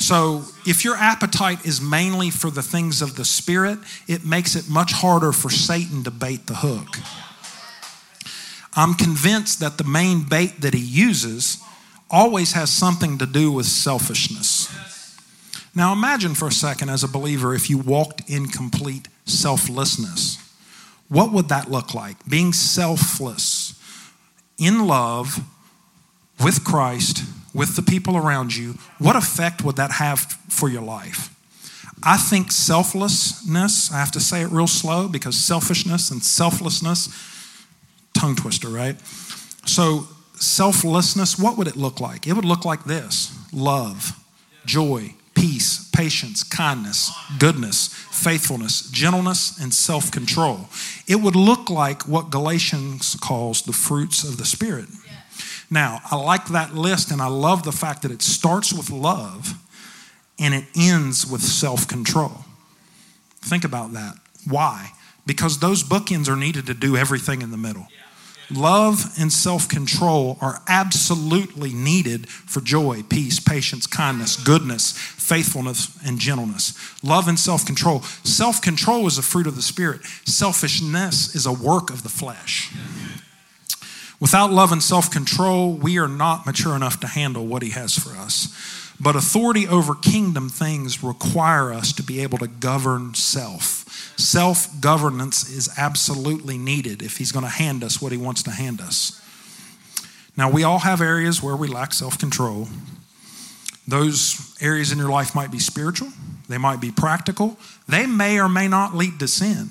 So, 0.00 0.44
if 0.64 0.84
your 0.84 0.96
appetite 0.96 1.64
is 1.66 1.80
mainly 1.80 2.30
for 2.30 2.50
the 2.50 2.62
things 2.62 3.02
of 3.02 3.16
the 3.16 3.24
spirit, 3.24 3.80
it 4.06 4.24
makes 4.24 4.54
it 4.54 4.68
much 4.68 4.92
harder 4.92 5.32
for 5.32 5.50
Satan 5.50 6.04
to 6.04 6.10
bait 6.10 6.46
the 6.46 6.56
hook. 6.56 6.98
I'm 8.74 8.94
convinced 8.94 9.58
that 9.58 9.76
the 9.76 9.84
main 9.84 10.22
bait 10.22 10.60
that 10.60 10.72
he 10.72 10.80
uses 10.80 11.58
always 12.10 12.52
has 12.52 12.70
something 12.70 13.18
to 13.18 13.26
do 13.26 13.50
with 13.50 13.66
selfishness. 13.66 14.68
Now, 15.74 15.92
imagine 15.92 16.34
for 16.34 16.48
a 16.48 16.52
second, 16.52 16.88
as 16.88 17.02
a 17.02 17.08
believer, 17.08 17.54
if 17.54 17.68
you 17.68 17.78
walked 17.78 18.28
in 18.30 18.46
complete 18.46 19.08
selflessness. 19.28 20.38
What 21.08 21.32
would 21.32 21.48
that 21.48 21.70
look 21.70 21.94
like? 21.94 22.16
Being 22.28 22.52
selfless, 22.52 23.74
in 24.58 24.86
love, 24.86 25.40
with 26.42 26.64
Christ, 26.64 27.24
with 27.54 27.76
the 27.76 27.82
people 27.82 28.16
around 28.16 28.54
you. 28.54 28.74
What 28.98 29.16
effect 29.16 29.64
would 29.64 29.76
that 29.76 29.92
have 29.92 30.20
for 30.48 30.68
your 30.68 30.82
life? 30.82 31.34
I 32.02 32.16
think 32.16 32.52
selflessness, 32.52 33.92
I 33.92 33.98
have 33.98 34.12
to 34.12 34.20
say 34.20 34.42
it 34.42 34.50
real 34.50 34.68
slow 34.68 35.08
because 35.08 35.36
selfishness 35.36 36.10
and 36.10 36.22
selflessness, 36.22 37.08
tongue 38.14 38.36
twister, 38.36 38.68
right? 38.68 38.96
So, 39.66 40.06
selflessness, 40.34 41.38
what 41.38 41.58
would 41.58 41.66
it 41.66 41.76
look 41.76 42.00
like? 42.00 42.26
It 42.26 42.34
would 42.34 42.44
look 42.44 42.64
like 42.64 42.84
this 42.84 43.36
love, 43.52 44.12
joy, 44.64 45.14
peace, 45.34 45.87
patience, 45.98 46.44
kindness, 46.44 47.10
goodness, 47.38 47.88
faithfulness, 48.10 48.88
gentleness, 48.90 49.58
and 49.60 49.74
self 49.74 50.10
control. 50.10 50.68
It 51.06 51.16
would 51.16 51.36
look 51.36 51.68
like 51.68 52.06
what 52.06 52.30
Galatians 52.30 53.16
calls 53.16 53.62
the 53.62 53.72
fruits 53.72 54.22
of 54.24 54.36
the 54.36 54.44
Spirit. 54.44 54.88
Now, 55.70 56.00
I 56.10 56.16
like 56.16 56.46
that 56.48 56.74
list 56.74 57.10
and 57.10 57.20
I 57.20 57.26
love 57.26 57.64
the 57.64 57.72
fact 57.72 58.02
that 58.02 58.10
it 58.10 58.22
starts 58.22 58.72
with 58.72 58.90
love 58.90 59.54
and 60.38 60.54
it 60.54 60.64
ends 60.76 61.26
with 61.26 61.42
self 61.42 61.88
control. 61.88 62.44
Think 63.40 63.64
about 63.64 63.92
that. 63.92 64.14
Why? 64.48 64.92
because 65.28 65.58
those 65.58 65.84
bookends 65.84 66.26
are 66.26 66.36
needed 66.36 66.66
to 66.66 66.74
do 66.74 66.96
everything 66.96 67.42
in 67.42 67.50
the 67.50 67.58
middle. 67.58 67.86
Love 68.50 69.12
and 69.18 69.30
self 69.30 69.68
control 69.68 70.38
are 70.40 70.62
absolutely 70.68 71.72
needed 71.72 72.28
for 72.28 72.60
joy, 72.60 73.02
peace, 73.08 73.38
patience, 73.38 73.86
kindness, 73.86 74.36
goodness, 74.42 74.92
faithfulness, 74.92 75.96
and 76.06 76.18
gentleness. 76.18 76.72
Love 77.04 77.28
and 77.28 77.38
self 77.38 77.66
control. 77.66 78.00
Self 78.24 78.62
control 78.62 79.06
is 79.06 79.18
a 79.18 79.22
fruit 79.22 79.46
of 79.46 79.54
the 79.54 79.62
Spirit, 79.62 80.02
selfishness 80.24 81.34
is 81.34 81.44
a 81.44 81.52
work 81.52 81.90
of 81.90 82.02
the 82.02 82.08
flesh. 82.08 82.72
Without 84.20 84.50
love 84.50 84.72
and 84.72 84.82
self 84.82 85.10
control, 85.10 85.74
we 85.74 85.98
are 85.98 86.08
not 86.08 86.46
mature 86.46 86.74
enough 86.74 86.98
to 87.00 87.06
handle 87.06 87.46
what 87.46 87.62
He 87.62 87.70
has 87.70 87.98
for 87.98 88.16
us. 88.16 88.48
But 89.00 89.14
authority 89.14 89.68
over 89.68 89.94
kingdom 89.94 90.48
things 90.48 91.04
require 91.04 91.72
us 91.72 91.92
to 91.92 92.02
be 92.02 92.20
able 92.20 92.38
to 92.38 92.48
govern 92.48 93.14
self. 93.14 93.84
Self 94.18 94.80
governance 94.80 95.48
is 95.48 95.70
absolutely 95.78 96.58
needed 96.58 97.02
if 97.02 97.18
He's 97.18 97.30
going 97.30 97.44
to 97.44 97.50
hand 97.50 97.84
us 97.84 98.02
what 98.02 98.10
He 98.10 98.18
wants 98.18 98.42
to 98.42 98.50
hand 98.50 98.80
us. 98.80 99.22
Now, 100.36 100.50
we 100.50 100.64
all 100.64 100.80
have 100.80 101.00
areas 101.00 101.40
where 101.40 101.54
we 101.54 101.68
lack 101.68 101.92
self 101.92 102.18
control. 102.18 102.66
Those 103.86 104.56
areas 104.60 104.90
in 104.90 104.98
your 104.98 105.08
life 105.08 105.36
might 105.36 105.52
be 105.52 105.60
spiritual, 105.60 106.08
they 106.48 106.58
might 106.58 106.80
be 106.80 106.90
practical, 106.90 107.56
they 107.88 108.06
may 108.06 108.40
or 108.40 108.48
may 108.48 108.66
not 108.66 108.94
lead 108.94 109.20
to 109.20 109.28
sin. 109.28 109.70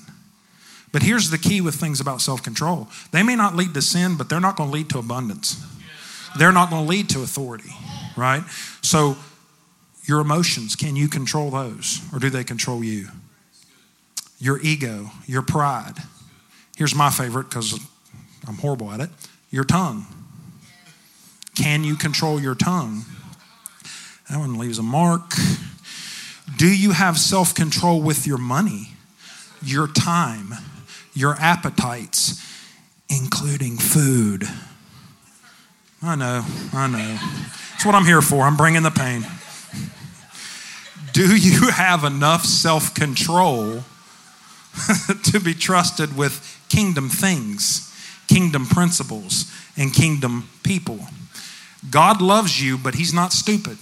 But 0.94 1.04
here's 1.04 1.30
the 1.30 1.38
key 1.38 1.60
with 1.60 1.76
things 1.76 2.00
about 2.00 2.22
self 2.22 2.42
control 2.42 2.88
they 3.12 3.24
may 3.24 3.36
not 3.36 3.54
lead 3.54 3.74
to 3.74 3.82
sin, 3.82 4.16
but 4.16 4.30
they're 4.30 4.40
not 4.40 4.56
going 4.56 4.70
to 4.70 4.74
lead 4.74 4.90
to 4.92 5.00
abundance. 5.00 5.62
They're 6.38 6.54
not 6.54 6.70
going 6.70 6.86
to 6.86 6.90
lead 6.90 7.10
to 7.10 7.22
authority, 7.22 7.72
right? 8.16 8.44
So, 8.82 9.18
your 10.04 10.22
emotions, 10.22 10.78
can 10.78 10.96
you 10.96 11.10
control 11.10 11.50
those 11.50 12.02
or 12.14 12.20
do 12.20 12.30
they 12.30 12.46
control 12.46 12.82
you? 12.82 13.10
Your 14.40 14.60
ego, 14.62 15.12
your 15.26 15.42
pride. 15.42 15.96
Here's 16.76 16.94
my 16.94 17.10
favorite 17.10 17.50
because 17.50 17.80
I'm 18.48 18.56
horrible 18.56 18.92
at 18.92 19.00
it 19.00 19.10
your 19.50 19.64
tongue. 19.64 20.06
Can 21.56 21.84
you 21.84 21.96
control 21.96 22.40
your 22.40 22.54
tongue? 22.54 23.06
That 24.30 24.40
one 24.40 24.58
leaves 24.58 24.78
a 24.78 24.84
mark. 24.84 25.32
Do 26.58 26.68
you 26.68 26.92
have 26.92 27.18
self 27.18 27.56
control 27.56 28.02
with 28.02 28.28
your 28.28 28.38
money, 28.38 28.90
your 29.64 29.88
time, 29.88 30.54
your 31.14 31.36
appetites, 31.40 32.44
including 33.10 33.78
food. 33.78 34.44
I 36.02 36.16
know, 36.16 36.46
I 36.74 36.88
know. 36.88 37.18
That's 37.72 37.86
what 37.86 37.96
I'm 37.96 38.06
here 38.06 38.22
for. 38.22 38.44
I'm 38.44 38.56
bringing 38.56 38.84
the 38.84 38.92
pain. 38.92 39.26
Do 41.14 41.36
you 41.36 41.70
have 41.70 42.04
enough 42.04 42.46
self 42.46 42.94
control 42.94 43.84
to 45.24 45.40
be 45.40 45.54
trusted 45.54 46.16
with 46.16 46.66
kingdom 46.70 47.10
things, 47.10 47.94
kingdom 48.28 48.66
principles, 48.66 49.52
and 49.78 49.94
kingdom 49.94 50.50
people? 50.64 51.00
God 51.90 52.22
loves 52.22 52.62
you, 52.62 52.78
but 52.78 52.96
He's 52.96 53.14
not 53.14 53.34
stupid. 53.34 53.78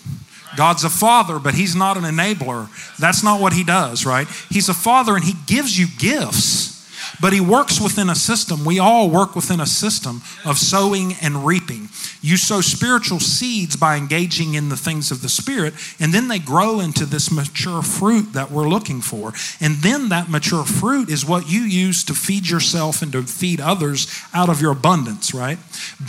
God's 0.57 0.83
a 0.83 0.89
father, 0.89 1.39
but 1.39 1.53
He's 1.53 1.75
not 1.75 1.97
an 1.97 2.03
enabler. 2.03 2.69
That's 2.97 3.23
not 3.23 3.41
what 3.41 3.53
He 3.53 3.63
does, 3.63 4.05
right? 4.05 4.27
He's 4.49 4.69
a 4.69 4.73
father 4.73 5.15
and 5.15 5.23
He 5.23 5.33
gives 5.47 5.77
you 5.77 5.87
gifts 5.97 6.74
but 7.21 7.33
he 7.33 7.41
works 7.41 7.79
within 7.79 8.09
a 8.09 8.15
system. 8.15 8.65
We 8.65 8.79
all 8.79 9.09
work 9.09 9.35
within 9.35 9.59
a 9.59 9.65
system 9.65 10.21
of 10.45 10.57
sowing 10.57 11.13
and 11.21 11.45
reaping. 11.45 11.89
You 12.21 12.37
sow 12.37 12.61
spiritual 12.61 13.19
seeds 13.19 13.75
by 13.75 13.97
engaging 13.97 14.53
in 14.55 14.69
the 14.69 14.77
things 14.77 15.11
of 15.11 15.21
the 15.21 15.29
Spirit, 15.29 15.73
and 15.99 16.13
then 16.13 16.27
they 16.27 16.39
grow 16.39 16.79
into 16.79 17.05
this 17.05 17.31
mature 17.31 17.81
fruit 17.81 18.33
that 18.33 18.51
we're 18.51 18.67
looking 18.67 19.01
for. 19.01 19.33
And 19.59 19.75
then 19.77 20.09
that 20.09 20.29
mature 20.29 20.65
fruit 20.65 21.09
is 21.09 21.25
what 21.25 21.49
you 21.49 21.61
use 21.61 22.03
to 22.05 22.13
feed 22.13 22.49
yourself 22.49 23.01
and 23.01 23.11
to 23.11 23.23
feed 23.23 23.59
others 23.61 24.07
out 24.33 24.49
of 24.49 24.61
your 24.61 24.71
abundance, 24.71 25.33
right? 25.33 25.59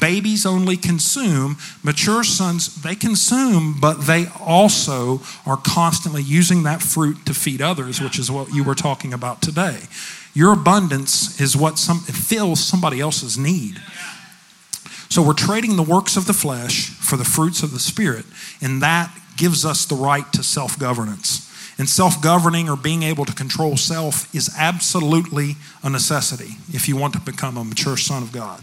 Babies 0.00 0.46
only 0.46 0.76
consume, 0.76 1.56
mature 1.82 2.24
sons, 2.24 2.82
they 2.82 2.94
consume, 2.94 3.78
but 3.80 4.06
they 4.06 4.26
also 4.40 5.20
are 5.44 5.56
constantly 5.56 6.22
using 6.22 6.62
that 6.62 6.82
fruit 6.82 7.24
to 7.26 7.35
feed 7.35 7.61
others, 7.61 8.00
which 8.00 8.18
is 8.18 8.30
what 8.30 8.52
you 8.52 8.64
were 8.64 8.74
talking 8.74 9.12
about 9.12 9.42
today. 9.42 9.80
Your 10.37 10.53
abundance 10.53 11.40
is 11.40 11.57
what 11.57 11.79
some, 11.79 12.01
fills 12.01 12.62
somebody 12.62 13.01
else's 13.01 13.38
need. 13.38 13.81
So 15.09 15.22
we're 15.22 15.33
trading 15.33 15.77
the 15.77 15.83
works 15.83 16.18
of 16.18 16.27
the 16.27 16.35
flesh 16.35 16.90
for 16.90 17.16
the 17.16 17.25
fruits 17.25 17.62
of 17.62 17.70
the 17.70 17.79
Spirit, 17.79 18.27
and 18.61 18.83
that 18.83 19.11
gives 19.38 19.64
us 19.64 19.87
the 19.87 19.94
right 19.94 20.31
to 20.35 20.42
self 20.42 20.79
governance. 20.79 21.51
And 21.79 21.88
self 21.88 22.20
governing 22.20 22.68
or 22.68 22.77
being 22.77 23.03
able 23.03 23.25
to 23.25 23.33
control 23.33 23.79
self 23.79 24.35
is 24.35 24.55
absolutely 24.59 25.57
a 25.83 25.88
necessity 25.88 26.57
if 26.68 26.87
you 26.87 26.96
want 26.96 27.14
to 27.14 27.20
become 27.20 27.57
a 27.57 27.64
mature 27.64 27.96
son 27.96 28.22
of 28.22 28.31
God. 28.31 28.62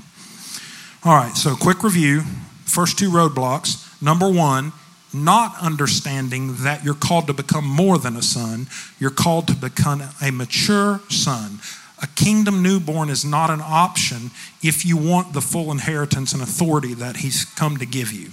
All 1.04 1.16
right, 1.16 1.36
so 1.36 1.56
quick 1.56 1.82
review. 1.82 2.22
First 2.66 3.00
two 3.00 3.10
roadblocks. 3.10 4.00
Number 4.00 4.30
one, 4.30 4.74
not 5.14 5.56
understanding 5.62 6.56
that 6.64 6.84
you're 6.84 6.94
called 6.94 7.28
to 7.28 7.34
become 7.34 7.66
more 7.66 7.98
than 7.98 8.16
a 8.16 8.22
son, 8.22 8.68
you're 9.00 9.12
called 9.12 9.48
to 9.48 9.56
become 9.56 10.02
a 10.22 10.32
mature 10.32 11.02
son. 11.10 11.60
A 12.02 12.08
kingdom 12.08 12.62
newborn 12.62 13.10
is 13.10 13.24
not 13.24 13.50
an 13.50 13.62
option 13.64 14.32
if 14.62 14.86
you 14.86 14.98
want 14.98 15.34
the 15.34 15.42
full 15.42 15.72
inheritance 15.72 16.34
and 16.34 16.42
authority 16.42 16.94
that 16.96 17.18
he's 17.18 17.46
come 17.46 17.78
to 17.78 17.86
give 17.86 18.12
you. 18.12 18.30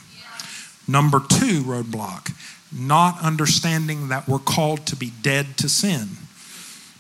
Number 0.88 1.21
two 1.21 1.62
roadblock, 1.62 2.33
not 2.73 3.21
understanding 3.23 4.09
that 4.09 4.27
we're 4.27 4.38
called 4.38 4.87
to 4.87 4.97
be 4.97 5.12
dead 5.23 5.57
to 5.59 5.69
sin. 5.69 6.09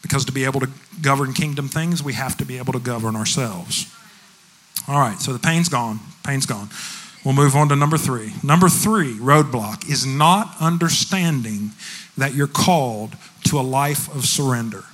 Because 0.02 0.24
to 0.26 0.32
be 0.32 0.44
able 0.44 0.60
to 0.60 0.68
govern 1.02 1.32
kingdom 1.32 1.68
things, 1.68 2.02
we 2.02 2.12
have 2.12 2.36
to 2.38 2.44
be 2.44 2.58
able 2.58 2.72
to 2.72 2.78
govern 2.78 3.16
ourselves. 3.16 3.92
All 4.88 4.98
right, 4.98 5.18
so 5.18 5.32
the 5.32 5.38
pain's 5.38 5.68
gone. 5.68 6.00
Pain's 6.24 6.46
gone. 6.46 6.68
We'll 7.24 7.34
move 7.34 7.54
on 7.54 7.68
to 7.68 7.76
number 7.76 7.98
three. 7.98 8.32
Number 8.42 8.68
three 8.68 9.14
roadblock 9.14 9.88
is 9.90 10.06
not 10.06 10.56
understanding 10.60 11.72
that 12.16 12.34
you're 12.34 12.46
called 12.46 13.16
to 13.44 13.58
a 13.58 13.62
life 13.62 14.12
of 14.14 14.24
surrender. 14.24 14.84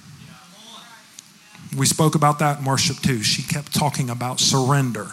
We 1.77 1.87
spoke 1.87 2.15
about 2.15 2.39
that 2.41 2.61
in 2.61 2.65
worship 2.65 2.99
too. 2.99 3.23
She 3.23 3.43
kept 3.43 3.75
talking 3.75 4.11
about 4.11 4.41
surrender. 4.41 5.13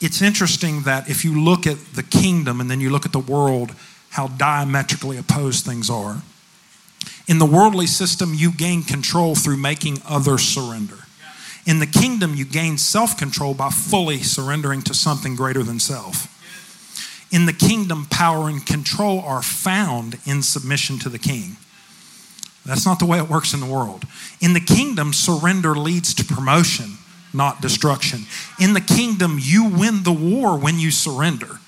It's 0.00 0.22
interesting 0.22 0.82
that 0.82 1.08
if 1.08 1.24
you 1.24 1.42
look 1.42 1.66
at 1.66 1.78
the 1.94 2.02
kingdom 2.02 2.60
and 2.60 2.70
then 2.70 2.80
you 2.80 2.90
look 2.90 3.06
at 3.06 3.12
the 3.12 3.18
world, 3.18 3.74
how 4.10 4.28
diametrically 4.28 5.16
opposed 5.16 5.64
things 5.64 5.90
are. 5.90 6.22
In 7.26 7.38
the 7.38 7.46
worldly 7.46 7.86
system, 7.86 8.32
you 8.34 8.52
gain 8.52 8.82
control 8.82 9.34
through 9.34 9.56
making 9.56 10.00
others 10.06 10.42
surrender. 10.42 11.05
In 11.66 11.80
the 11.80 11.86
kingdom, 11.86 12.34
you 12.34 12.44
gain 12.44 12.78
self 12.78 13.16
control 13.18 13.52
by 13.52 13.70
fully 13.70 14.22
surrendering 14.22 14.82
to 14.82 14.94
something 14.94 15.34
greater 15.34 15.64
than 15.64 15.80
self. 15.80 16.32
In 17.32 17.46
the 17.46 17.52
kingdom, 17.52 18.06
power 18.08 18.48
and 18.48 18.64
control 18.64 19.20
are 19.20 19.42
found 19.42 20.18
in 20.24 20.42
submission 20.42 20.98
to 21.00 21.08
the 21.08 21.18
king. 21.18 21.56
That's 22.64 22.86
not 22.86 23.00
the 23.00 23.06
way 23.06 23.18
it 23.18 23.28
works 23.28 23.52
in 23.52 23.60
the 23.60 23.66
world. 23.66 24.04
In 24.40 24.52
the 24.52 24.60
kingdom, 24.60 25.12
surrender 25.12 25.74
leads 25.74 26.14
to 26.14 26.24
promotion, 26.24 26.98
not 27.32 27.60
destruction. 27.60 28.26
In 28.60 28.72
the 28.72 28.80
kingdom, 28.80 29.38
you 29.40 29.68
win 29.68 30.04
the 30.04 30.12
war 30.12 30.58
when 30.58 30.78
you 30.78 30.92
surrender. 30.92 31.58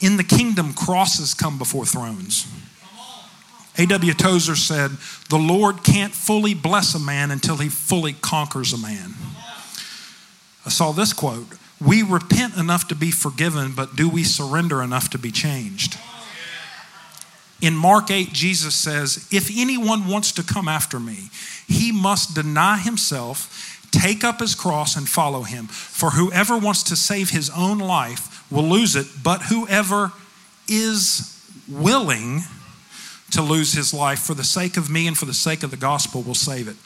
In 0.00 0.18
the 0.18 0.24
kingdom, 0.24 0.74
crosses 0.74 1.32
come 1.32 1.56
before 1.56 1.86
thrones. 1.86 2.46
A.W. 3.76 4.14
Tozer 4.14 4.54
said, 4.54 4.92
The 5.30 5.38
Lord 5.38 5.82
can't 5.82 6.12
fully 6.12 6.54
bless 6.54 6.94
a 6.94 6.98
man 6.98 7.30
until 7.30 7.56
he 7.56 7.68
fully 7.68 8.12
conquers 8.12 8.72
a 8.72 8.78
man. 8.78 9.14
I 10.64 10.70
saw 10.70 10.92
this 10.92 11.12
quote 11.12 11.46
We 11.80 12.02
repent 12.02 12.56
enough 12.56 12.86
to 12.88 12.94
be 12.94 13.10
forgiven, 13.10 13.72
but 13.74 13.96
do 13.96 14.08
we 14.08 14.22
surrender 14.22 14.82
enough 14.82 15.10
to 15.10 15.18
be 15.18 15.30
changed? 15.30 15.98
In 17.60 17.74
Mark 17.74 18.10
8, 18.10 18.32
Jesus 18.32 18.74
says, 18.74 19.26
If 19.32 19.50
anyone 19.56 20.06
wants 20.06 20.32
to 20.32 20.42
come 20.42 20.68
after 20.68 21.00
me, 21.00 21.30
he 21.66 21.90
must 21.92 22.34
deny 22.34 22.78
himself, 22.78 23.88
take 23.90 24.22
up 24.22 24.40
his 24.40 24.54
cross, 24.54 24.96
and 24.96 25.08
follow 25.08 25.42
him. 25.42 25.66
For 25.66 26.10
whoever 26.10 26.58
wants 26.58 26.82
to 26.84 26.96
save 26.96 27.30
his 27.30 27.50
own 27.50 27.78
life 27.78 28.44
will 28.52 28.64
lose 28.64 28.94
it, 28.94 29.06
but 29.22 29.42
whoever 29.42 30.12
is 30.68 31.30
willing 31.68 32.42
to 33.34 33.42
lose 33.42 33.72
his 33.72 33.94
life 33.94 34.20
for 34.20 34.34
the 34.34 34.44
sake 34.44 34.76
of 34.76 34.90
me 34.90 35.06
and 35.06 35.16
for 35.16 35.26
the 35.26 35.34
sake 35.34 35.62
of 35.62 35.70
the 35.70 35.76
gospel 35.76 36.22
will 36.22 36.34
save 36.34 36.68
it. 36.68 36.76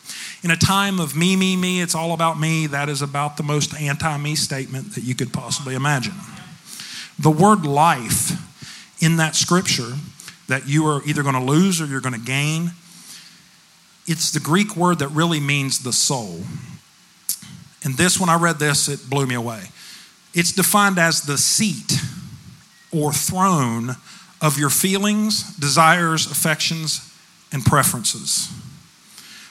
In 0.42 0.50
a 0.50 0.56
time 0.56 1.00
of 1.00 1.16
me, 1.16 1.37
me, 1.37 1.56
me, 1.56 1.80
it's 1.80 1.94
all 1.94 2.12
about 2.12 2.38
me, 2.38 2.66
that 2.66 2.88
is 2.88 3.02
about 3.02 3.37
the 3.37 3.42
most 3.42 3.74
anti 3.80 4.16
me 4.18 4.34
statement 4.34 4.94
that 4.94 5.04
you 5.04 5.14
could 5.14 5.32
possibly 5.32 5.74
imagine. 5.74 6.14
The 7.18 7.30
word 7.30 7.64
life 7.64 8.32
in 9.02 9.16
that 9.16 9.34
scripture 9.34 9.94
that 10.48 10.66
you 10.66 10.87
are 10.87 11.02
either 11.04 11.22
going 11.22 11.34
to 11.34 11.44
lose 11.44 11.80
or 11.80 11.87
you're 11.87 12.00
going 12.00 12.14
to 12.14 12.20
gain, 12.20 12.72
it's 14.06 14.30
the 14.30 14.40
Greek 14.40 14.76
word 14.76 14.98
that 15.00 15.08
really 15.08 15.40
means 15.40 15.80
the 15.80 15.92
soul. 15.92 16.40
And 17.84 17.94
this, 17.96 18.18
when 18.18 18.28
I 18.28 18.37
read 18.37 18.58
this, 18.58 18.88
it 18.88 19.08
blew 19.08 19.26
me 19.26 19.34
away. 19.34 19.62
It's 20.34 20.52
defined 20.52 20.98
as 20.98 21.22
the 21.22 21.38
seat 21.38 21.92
or 22.90 23.12
throne 23.12 23.96
of 24.40 24.59
your 24.59 24.70
feelings, 24.70 25.57
desires, 25.57 26.31
affections, 26.31 27.12
and 27.53 27.64
preferences. 27.64 28.48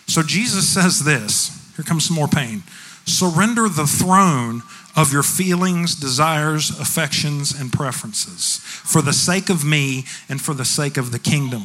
So 0.07 0.23
Jesus 0.23 0.67
says 0.67 1.03
this 1.03 1.51
here 1.75 1.85
comes 1.85 2.05
some 2.05 2.15
more 2.15 2.27
pain. 2.27 2.63
Surrender 3.05 3.69
the 3.69 3.87
throne 3.87 4.63
of 4.95 5.13
your 5.13 5.23
feelings, 5.23 5.95
desires, 5.95 6.71
affections, 6.79 7.57
and 7.57 7.71
preferences 7.71 8.59
for 8.63 9.01
the 9.01 9.13
sake 9.13 9.49
of 9.49 9.63
me 9.63 10.05
and 10.27 10.41
for 10.41 10.53
the 10.53 10.65
sake 10.65 10.97
of 10.97 11.11
the 11.11 11.19
kingdom, 11.19 11.61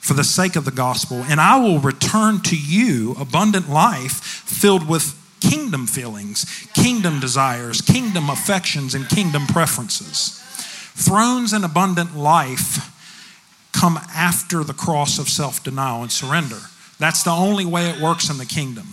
for 0.00 0.14
the 0.14 0.24
sake 0.24 0.56
of 0.56 0.64
the 0.64 0.72
gospel. 0.72 1.24
And 1.28 1.40
I 1.40 1.58
will 1.60 1.78
return 1.78 2.40
to 2.42 2.56
you 2.56 3.14
abundant 3.18 3.70
life 3.70 4.14
filled 4.14 4.88
with 4.88 5.16
kingdom 5.40 5.86
feelings, 5.86 6.44
kingdom 6.74 7.20
desires, 7.20 7.80
kingdom 7.80 8.28
affections, 8.28 8.94
and 8.94 9.08
kingdom 9.08 9.46
preferences. 9.46 10.39
Thrones 11.00 11.52
and 11.52 11.64
abundant 11.64 12.16
life 12.16 12.96
come 13.72 13.98
after 14.14 14.62
the 14.62 14.74
cross 14.74 15.18
of 15.18 15.28
self 15.28 15.62
denial 15.64 16.02
and 16.02 16.12
surrender. 16.12 16.58
That's 16.98 17.22
the 17.22 17.30
only 17.30 17.64
way 17.64 17.88
it 17.88 18.00
works 18.00 18.28
in 18.28 18.36
the 18.36 18.44
kingdom. 18.44 18.86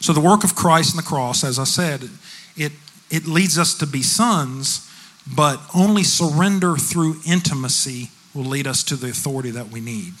So, 0.00 0.12
the 0.12 0.20
work 0.20 0.44
of 0.44 0.54
Christ 0.54 0.94
and 0.94 1.02
the 1.02 1.08
cross, 1.08 1.44
as 1.44 1.58
I 1.58 1.64
said, 1.64 2.10
it, 2.56 2.72
it 3.10 3.26
leads 3.26 3.58
us 3.58 3.74
to 3.78 3.86
be 3.86 4.02
sons, 4.02 4.90
but 5.34 5.60
only 5.74 6.02
surrender 6.02 6.76
through 6.76 7.16
intimacy 7.26 8.10
will 8.34 8.44
lead 8.44 8.66
us 8.66 8.82
to 8.84 8.96
the 8.96 9.08
authority 9.08 9.50
that 9.50 9.70
we 9.70 9.80
need. 9.80 10.12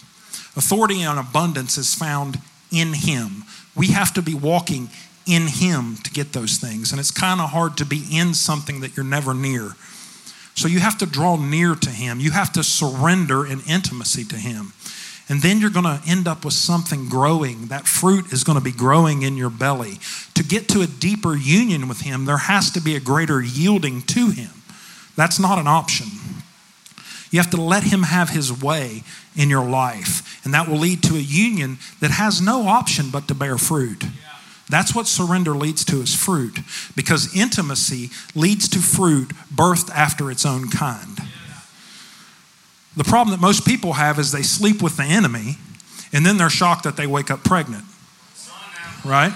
Authority 0.56 1.02
and 1.02 1.18
abundance 1.18 1.76
is 1.76 1.94
found 1.94 2.38
in 2.70 2.94
Him. 2.94 3.44
We 3.76 3.88
have 3.88 4.14
to 4.14 4.22
be 4.22 4.34
walking 4.34 4.88
in 5.26 5.48
Him 5.48 5.96
to 5.96 6.10
get 6.10 6.32
those 6.32 6.56
things. 6.56 6.92
And 6.92 7.00
it's 7.00 7.10
kind 7.10 7.40
of 7.40 7.50
hard 7.50 7.76
to 7.78 7.84
be 7.84 8.04
in 8.10 8.32
something 8.32 8.80
that 8.80 8.96
you're 8.96 9.04
never 9.04 9.34
near. 9.34 9.72
So 10.54 10.68
you 10.68 10.80
have 10.80 10.98
to 10.98 11.06
draw 11.06 11.36
near 11.36 11.74
to 11.74 11.90
Him. 11.90 12.20
You 12.20 12.30
have 12.30 12.52
to 12.52 12.62
surrender 12.62 13.46
in 13.46 13.60
intimacy 13.68 14.24
to 14.24 14.36
Him. 14.36 14.72
And 15.28 15.40
then 15.40 15.60
you're 15.60 15.70
going 15.70 15.84
to 15.84 16.00
end 16.06 16.28
up 16.28 16.44
with 16.44 16.54
something 16.54 17.08
growing. 17.08 17.66
That 17.66 17.86
fruit 17.86 18.32
is 18.32 18.44
going 18.44 18.58
to 18.58 18.64
be 18.64 18.72
growing 18.72 19.22
in 19.22 19.36
your 19.36 19.50
belly. 19.50 19.98
To 20.34 20.44
get 20.44 20.68
to 20.70 20.82
a 20.82 20.86
deeper 20.86 21.34
union 21.34 21.88
with 21.88 22.00
Him, 22.00 22.24
there 22.24 22.36
has 22.36 22.70
to 22.72 22.80
be 22.80 22.96
a 22.96 23.00
greater 23.00 23.40
yielding 23.40 24.02
to 24.02 24.30
Him. 24.30 24.50
That's 25.16 25.38
not 25.38 25.58
an 25.58 25.66
option. 25.66 26.08
You 27.30 27.40
have 27.40 27.50
to 27.52 27.60
let 27.60 27.84
Him 27.84 28.02
have 28.02 28.30
His 28.30 28.52
way 28.62 29.04
in 29.34 29.48
your 29.48 29.66
life. 29.66 30.44
And 30.44 30.52
that 30.52 30.68
will 30.68 30.78
lead 30.78 31.02
to 31.04 31.14
a 31.14 31.20
union 31.20 31.78
that 32.00 32.10
has 32.10 32.42
no 32.42 32.66
option 32.66 33.10
but 33.10 33.28
to 33.28 33.34
bear 33.34 33.56
fruit. 33.56 34.04
That's 34.68 34.94
what 34.94 35.06
surrender 35.06 35.54
leads 35.54 35.84
to 35.86 36.00
is 36.00 36.14
fruit 36.14 36.60
because 36.96 37.36
intimacy 37.36 38.10
leads 38.34 38.68
to 38.70 38.78
fruit 38.78 39.28
birthed 39.54 39.90
after 39.90 40.30
its 40.30 40.46
own 40.46 40.70
kind. 40.70 41.20
The 42.96 43.04
problem 43.04 43.30
that 43.30 43.40
most 43.40 43.66
people 43.66 43.94
have 43.94 44.18
is 44.18 44.32
they 44.32 44.42
sleep 44.42 44.82
with 44.82 44.96
the 44.96 45.04
enemy 45.04 45.56
and 46.12 46.24
then 46.26 46.36
they're 46.36 46.50
shocked 46.50 46.84
that 46.84 46.96
they 46.96 47.06
wake 47.06 47.30
up 47.30 47.42
pregnant. 47.42 47.84
Right? 49.04 49.32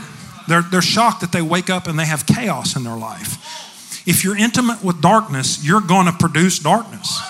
They're, 0.47 0.63
they're 0.63 0.83
shocked 0.83 1.23
that 1.23 1.33
they 1.33 1.43
wake 1.43 1.71
up 1.71 1.87
and 1.87 1.99
they 1.99 2.07
have 2.07 2.27
chaos 2.27 2.77
in 2.77 2.85
their 2.85 2.97
life. 2.97 4.05
If 4.07 4.23
you're 4.23 4.37
intimate 4.37 4.85
with 4.85 5.01
darkness, 5.01 5.65
you're 5.65 5.81
going 5.81 6.07
to 6.07 6.13
produce 6.13 6.59
darkness. 6.59 7.21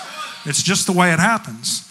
It's 0.45 0.63
just 0.63 0.87
the 0.87 0.93
way 0.93 1.13
it 1.13 1.19
happens. 1.19 1.86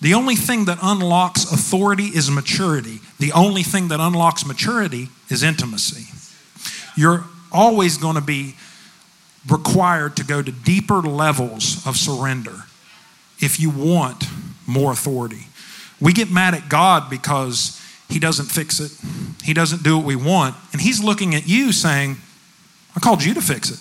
The 0.00 0.14
only 0.14 0.36
thing 0.36 0.66
that 0.66 0.78
unlocks 0.82 1.50
authority 1.50 2.06
is 2.06 2.30
maturity. 2.30 3.00
The 3.18 3.32
only 3.32 3.62
thing 3.62 3.88
that 3.88 4.00
unlocks 4.00 4.44
maturity 4.44 5.08
is 5.30 5.42
intimacy. 5.42 6.12
You're 6.96 7.24
always 7.50 7.96
going 7.96 8.16
to 8.16 8.20
be 8.20 8.54
required 9.48 10.16
to 10.16 10.24
go 10.24 10.42
to 10.42 10.52
deeper 10.52 11.00
levels 11.00 11.86
of 11.86 11.96
surrender 11.96 12.64
if 13.40 13.60
you 13.60 13.70
want 13.70 14.24
more 14.66 14.92
authority. 14.92 15.46
We 16.00 16.12
get 16.12 16.30
mad 16.30 16.54
at 16.54 16.68
God 16.68 17.08
because 17.08 17.80
He 18.08 18.18
doesn't 18.18 18.46
fix 18.46 18.80
it, 18.80 18.92
He 19.42 19.54
doesn't 19.54 19.82
do 19.82 19.96
what 19.96 20.06
we 20.06 20.16
want, 20.16 20.56
and 20.72 20.80
He's 20.80 21.02
looking 21.02 21.34
at 21.34 21.48
you 21.48 21.72
saying, 21.72 22.16
I 22.96 23.00
called 23.00 23.22
you 23.22 23.34
to 23.34 23.40
fix 23.40 23.70
it, 23.70 23.80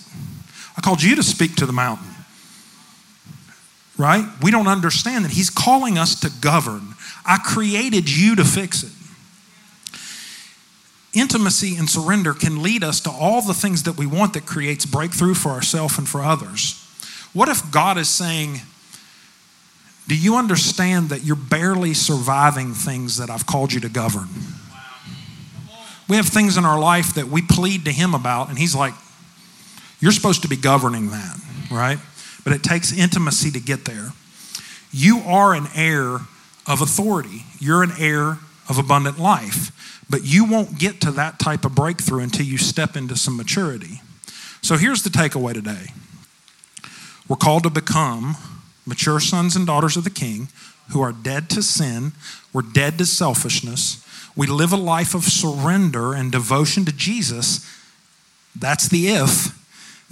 I 0.77 0.81
called 0.81 1.01
you 1.01 1.15
to 1.15 1.23
speak 1.23 1.55
to 1.57 1.65
the 1.65 1.73
mountain 1.73 2.12
right? 4.03 4.25
We 4.41 4.51
don't 4.51 4.67
understand 4.67 5.23
that 5.23 5.31
He's 5.31 5.49
calling 5.49 5.97
us 5.97 6.19
to 6.19 6.29
govern. 6.41 6.95
I 7.25 7.37
created 7.37 8.11
you 8.11 8.35
to 8.35 8.43
fix 8.43 8.83
it. 8.83 8.91
Intimacy 11.17 11.77
and 11.77 11.89
surrender 11.89 12.33
can 12.33 12.61
lead 12.61 12.83
us 12.83 12.99
to 13.01 13.09
all 13.09 13.41
the 13.41 13.53
things 13.53 13.83
that 13.83 13.97
we 13.97 14.05
want 14.05 14.33
that 14.33 14.45
creates 14.45 14.85
breakthrough 14.85 15.35
for 15.35 15.51
ourselves 15.51 15.97
and 15.97 16.09
for 16.09 16.21
others. 16.21 16.73
What 17.31 17.47
if 17.47 17.71
God 17.71 17.97
is 17.97 18.09
saying, 18.09 18.57
Do 20.09 20.17
you 20.17 20.35
understand 20.35 21.07
that 21.09 21.23
you're 21.23 21.37
barely 21.37 21.93
surviving 21.93 22.73
things 22.73 23.17
that 23.17 23.29
I've 23.29 23.45
called 23.45 23.71
you 23.71 23.79
to 23.79 23.89
govern? 23.89 24.27
We 26.09 26.17
have 26.17 26.27
things 26.27 26.57
in 26.57 26.65
our 26.65 26.77
life 26.77 27.13
that 27.13 27.27
we 27.29 27.41
plead 27.41 27.85
to 27.85 27.91
Him 27.91 28.13
about, 28.13 28.49
and 28.49 28.59
He's 28.59 28.75
like, 28.75 28.95
You're 30.01 30.11
supposed 30.11 30.41
to 30.41 30.49
be 30.49 30.57
governing 30.57 31.11
that, 31.11 31.39
right? 31.71 31.99
But 32.43 32.53
it 32.53 32.63
takes 32.63 32.91
intimacy 32.91 33.51
to 33.51 33.59
get 33.59 33.85
there. 33.85 34.09
You 34.91 35.19
are 35.19 35.53
an 35.53 35.67
heir 35.75 36.19
of 36.67 36.81
authority, 36.81 37.43
you're 37.59 37.83
an 37.83 37.93
heir 37.99 38.39
of 38.69 38.77
abundant 38.77 39.19
life, 39.19 40.03
but 40.09 40.23
you 40.23 40.45
won't 40.45 40.77
get 40.77 41.01
to 41.01 41.11
that 41.11 41.39
type 41.39 41.65
of 41.65 41.75
breakthrough 41.75 42.23
until 42.23 42.45
you 42.45 42.57
step 42.57 42.95
into 42.95 43.15
some 43.15 43.35
maturity. 43.35 44.01
So 44.61 44.77
here's 44.77 45.03
the 45.03 45.09
takeaway 45.09 45.53
today 45.53 45.87
we're 47.27 47.35
called 47.37 47.63
to 47.63 47.69
become 47.69 48.35
mature 48.85 49.19
sons 49.19 49.55
and 49.55 49.65
daughters 49.65 49.97
of 49.97 50.03
the 50.03 50.09
King 50.09 50.49
who 50.91 51.01
are 51.01 51.13
dead 51.13 51.49
to 51.51 51.63
sin, 51.63 52.11
we're 52.51 52.61
dead 52.61 52.97
to 52.97 53.05
selfishness. 53.05 54.05
We 54.35 54.47
live 54.47 54.73
a 54.73 54.77
life 54.77 55.13
of 55.13 55.23
surrender 55.23 56.13
and 56.13 56.31
devotion 56.31 56.85
to 56.85 56.91
Jesus. 56.91 57.65
That's 58.55 58.87
the 58.87 59.07
if. 59.07 59.62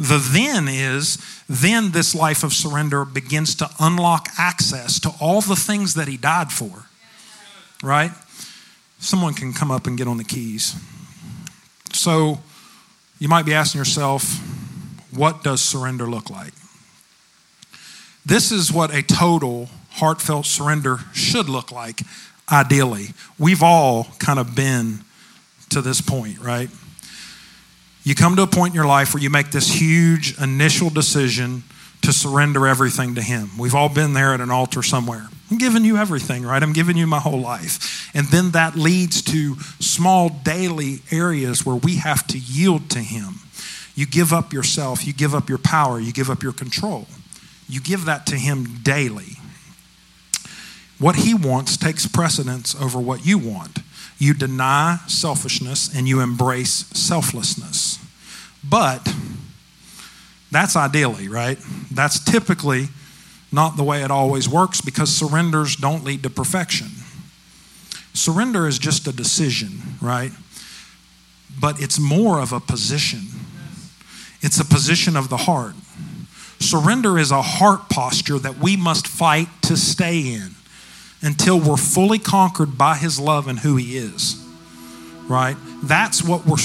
The 0.02 0.18
then 0.18 0.68
is, 0.68 1.20
then 1.48 1.92
this 1.92 2.16
life 2.16 2.44
of 2.44 2.54
surrender 2.54 3.06
begins 3.06 3.54
to 3.56 3.70
unlock 3.80 4.30
access 4.36 5.00
to 5.02 5.12
all 5.22 5.42
the 5.42 5.56
things 5.56 5.94
that 5.94 6.08
he 6.08 6.18
died 6.18 6.52
for. 6.52 6.86
Right? 7.84 8.10
Someone 8.98 9.36
can 9.36 9.54
come 9.54 9.70
up 9.70 9.86
and 9.86 9.96
get 9.96 10.08
on 10.08 10.18
the 10.18 10.24
keys. 10.24 10.76
So 11.94 12.40
you 13.20 13.28
might 13.28 13.46
be 13.46 13.54
asking 13.54 13.78
yourself, 13.78 14.24
what 15.12 15.44
does 15.44 15.62
surrender 15.62 16.10
look 16.10 16.32
like? 16.32 16.54
This 18.26 18.52
is 18.52 18.72
what 18.72 18.92
a 18.92 19.04
total 19.04 19.70
heartfelt 19.92 20.48
surrender 20.48 20.98
should 21.14 21.48
look 21.48 21.72
like, 21.72 22.02
ideally. 22.52 23.10
We've 23.38 23.62
all 23.62 24.08
kind 24.18 24.40
of 24.40 24.56
been 24.56 25.02
to 25.70 25.80
this 25.80 26.02
point, 26.02 26.40
right? 26.40 26.72
You 28.04 28.16
come 28.16 28.36
to 28.36 28.42
a 28.42 28.48
point 28.48 28.74
in 28.74 28.76
your 28.76 28.88
life 28.88 29.14
where 29.14 29.22
you 29.22 29.30
make 29.30 29.52
this 29.52 29.72
huge 29.72 30.40
initial 30.40 30.90
decision 30.90 31.64
to 32.02 32.12
surrender 32.12 32.68
everything 32.68 33.16
to 33.16 33.22
Him. 33.22 33.50
We've 33.60 33.76
all 33.76 33.90
been 33.90 34.14
there 34.14 34.34
at 34.34 34.42
an 34.42 34.50
altar 34.50 34.82
somewhere. 34.82 35.28
I'm 35.52 35.58
giving 35.58 35.86
you 35.86 35.98
everything, 35.98 36.44
right? 36.44 36.64
I'm 36.64 36.74
giving 36.74 36.98
you 36.98 37.06
my 37.06 37.20
whole 37.20 37.40
life. 37.40 38.10
And 38.16 38.26
then 38.28 38.52
that 38.52 38.76
leads 38.76 39.22
to 39.24 39.56
small 39.80 40.30
daily 40.30 41.00
areas 41.12 41.66
where 41.66 41.76
we 41.76 41.98
have 41.98 42.26
to 42.28 42.40
yield 42.40 42.90
to 42.92 43.00
Him. 43.00 43.36
You 43.94 44.08
give 44.08 44.34
up 44.34 44.52
yourself, 44.54 45.06
you 45.06 45.14
give 45.14 45.36
up 45.36 45.50
your 45.50 45.58
power, 45.60 46.00
you 46.00 46.12
give 46.12 46.30
up 46.30 46.42
your 46.42 46.54
control. 46.54 47.06
You 47.70 47.82
give 47.82 48.06
that 48.06 48.26
to 48.28 48.36
Him 48.36 48.80
daily. 48.82 49.38
What 50.98 51.18
He 51.18 51.34
wants 51.34 51.78
takes 51.78 52.08
precedence 52.08 52.74
over 52.80 53.00
what 53.00 53.26
you 53.26 53.38
want. 53.38 53.80
You 54.22 54.36
deny 54.36 55.00
selfishness 55.08 55.98
and 55.98 56.08
you 56.08 56.20
embrace 56.20 56.86
selflessness. 56.94 57.98
But 58.64 59.12
that's 60.52 60.76
ideally, 60.76 61.28
right? 61.28 61.58
That's 61.90 62.24
typically 62.24 62.90
not 63.52 63.78
the 63.78 63.84
way 63.84 64.04
it 64.04 64.12
always 64.12 64.48
works 64.48 64.80
because 64.80 65.12
surrenders 65.12 65.76
don't 65.76 66.04
lead 66.04 66.22
to 66.22 66.30
perfection. 66.30 66.90
Surrender 68.14 68.68
is 68.68 68.78
just 68.78 69.08
a 69.08 69.12
decision, 69.12 69.82
right? 70.00 70.32
But 71.60 71.82
it's 71.82 72.00
more 72.00 72.40
of 72.40 72.54
a 72.54 72.60
position. 72.60 73.22
It's 74.43 74.60
a 74.60 74.66
position 74.66 75.18
of 75.18 75.30
the 75.30 75.38
heart. 75.38 75.74
Surrender 76.60 77.18
is 77.18 77.32
a 77.32 77.41
heart 77.41 77.89
posture 77.89 78.38
that 78.38 78.60
we 78.60 78.78
must 78.78 79.08
fight 79.08 79.48
to 79.64 79.76
stay 79.76 80.20
in 80.20 80.52
until 81.22 81.59
we're 81.59 81.78
fully 81.78 82.19
conquered 82.19 82.78
by 82.78 82.95
His 82.95 83.19
love 83.19 83.47
and 83.47 83.59
who 83.59 83.76
He 83.76 83.97
is. 83.97 84.38
Right? 85.28 85.55
That's 85.84 86.24
what 86.24 86.45
we're. 86.45 86.57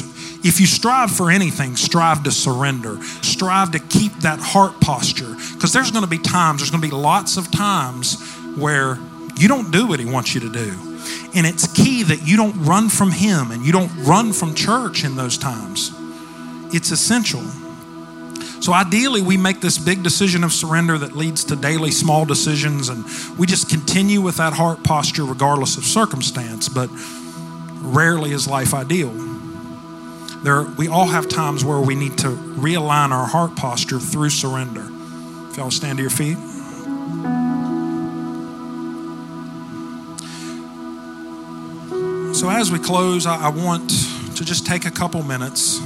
If 0.45 0.61
you 0.61 0.67
strive 0.67 1.11
for 1.11 1.31
anything, 1.31 1.77
strive 1.77 2.23
to 2.25 2.31
surrender. 2.31 3.03
Strive 3.23 3.73
to 3.73 3.79
keep 3.79 4.13
that 4.21 4.39
heart 4.41 4.81
posture. 4.81 5.35
Because 5.55 5.73
there's 5.73 5.91
going 5.91 6.05
to 6.05 6.11
be 6.11 6.19
times, 6.19 6.61
there's 6.61 6.71
going 6.71 6.83
to 6.83 6.89
be 6.89 6.95
lots 6.95 7.37
of 7.37 7.51
times 7.51 8.21
where 8.57 8.99
you 9.39 9.49
don't 9.49 9.71
do 9.71 9.87
what 9.87 10.01
He 10.01 10.07
wants 10.07 10.35
you 10.35 10.41
to 10.41 10.51
do. 10.51 10.73
And 11.35 11.47
it's 11.47 11.71
key 11.73 12.03
that 12.05 12.27
you 12.27 12.37
don't 12.37 12.65
run 12.65 12.89
from 12.89 13.11
Him 13.11 13.51
and 13.51 13.65
you 13.65 13.73
don't 13.73 13.93
run 14.05 14.33
from 14.33 14.55
church 14.55 15.05
in 15.05 15.17
those 15.17 15.37
times. 15.39 15.93
It's 16.73 16.91
essential. 16.91 17.43
So 18.61 18.73
ideally, 18.73 19.23
we 19.23 19.37
make 19.37 19.61
this 19.61 19.79
big 19.79 20.03
decision 20.03 20.43
of 20.43 20.53
surrender 20.53 20.99
that 20.99 21.15
leads 21.15 21.45
to 21.45 21.57
daily 21.57 21.91
small 21.91 22.25
decisions, 22.25 22.89
and 22.89 23.05
we 23.39 23.47
just 23.47 23.69
continue 23.69 24.21
with 24.21 24.37
that 24.37 24.55
heart 24.55 24.83
posture 24.83 25.25
regardless 25.25 25.77
of 25.77 25.85
circumstance. 25.85 26.69
But 26.69 26.89
rarely 27.83 28.33
is 28.33 28.49
life 28.49 28.75
ideal. 28.75 29.13
There, 30.43 30.63
we 30.63 30.89
all 30.89 31.07
have 31.07 31.29
times 31.29 31.65
where 31.65 31.81
we 31.81 31.95
need 31.95 32.19
to 32.19 32.29
realign 32.29 33.11
our 33.11 33.27
heart 33.27 33.57
posture 33.57 33.99
through 33.99 34.31
surrender. 34.31 34.87
If 35.51 35.57
y'all 35.57 35.71
stand 35.71 35.99
to 35.99 36.03
your 36.03 36.11
feet. 36.11 36.37
So, 42.35 42.51
as 42.51 42.71
we 42.71 42.79
close, 42.79 43.27
I, 43.27 43.47
I 43.47 43.49
want 43.49 43.89
to 44.37 44.45
just 44.45 44.67
take 44.67 44.85
a 44.85 44.91
couple 44.91 45.23
minutes 45.23 45.81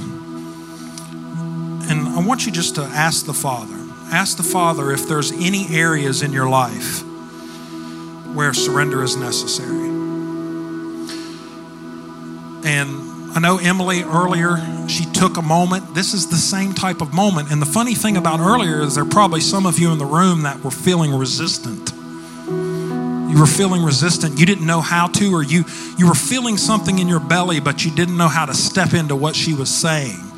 and 1.91 2.07
I 2.07 2.21
want 2.25 2.45
you 2.45 2.53
just 2.53 2.75
to 2.75 2.83
ask 2.83 3.25
the 3.25 3.33
Father. 3.33 3.75
Ask 4.13 4.37
the 4.37 4.43
Father 4.43 4.91
if 4.91 5.09
there's 5.09 5.33
any 5.33 5.67
areas 5.75 6.21
in 6.21 6.31
your 6.31 6.47
life 6.47 7.03
where 8.33 8.53
surrender 8.53 9.03
is 9.03 9.17
necessary. 9.17 9.89
And 12.63 13.35
I 13.35 13.39
know 13.41 13.57
Emily 13.57 14.03
earlier, 14.03 14.57
she 14.87 15.03
took 15.03 15.35
a 15.35 15.41
moment. 15.41 15.93
This 15.93 16.13
is 16.13 16.29
the 16.29 16.37
same 16.37 16.73
type 16.73 17.01
of 17.01 17.13
moment. 17.13 17.51
And 17.51 17.61
the 17.61 17.65
funny 17.65 17.93
thing 17.93 18.15
about 18.15 18.39
earlier 18.39 18.79
is 18.81 18.95
there 18.95 19.03
are 19.03 19.09
probably 19.09 19.41
some 19.41 19.65
of 19.65 19.77
you 19.77 19.91
in 19.91 19.97
the 19.97 20.05
room 20.05 20.43
that 20.43 20.63
were 20.63 20.71
feeling 20.71 21.13
resistant 21.13 21.91
you 23.31 23.39
were 23.39 23.45
feeling 23.45 23.81
resistant 23.81 24.37
you 24.37 24.45
didn't 24.45 24.67
know 24.67 24.81
how 24.81 25.07
to 25.07 25.33
or 25.33 25.41
you 25.41 25.63
you 25.97 26.05
were 26.05 26.13
feeling 26.13 26.57
something 26.57 26.99
in 26.99 27.07
your 27.07 27.21
belly 27.21 27.61
but 27.61 27.85
you 27.85 27.89
didn't 27.89 28.17
know 28.17 28.27
how 28.27 28.45
to 28.45 28.53
step 28.53 28.93
into 28.93 29.15
what 29.15 29.37
she 29.37 29.53
was 29.53 29.69
saying 29.69 30.30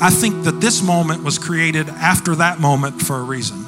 i 0.00 0.10
think 0.10 0.44
that 0.44 0.60
this 0.60 0.82
moment 0.82 1.22
was 1.22 1.38
created 1.38 1.88
after 1.88 2.34
that 2.34 2.58
moment 2.58 3.00
for 3.00 3.16
a 3.16 3.22
reason 3.22 3.58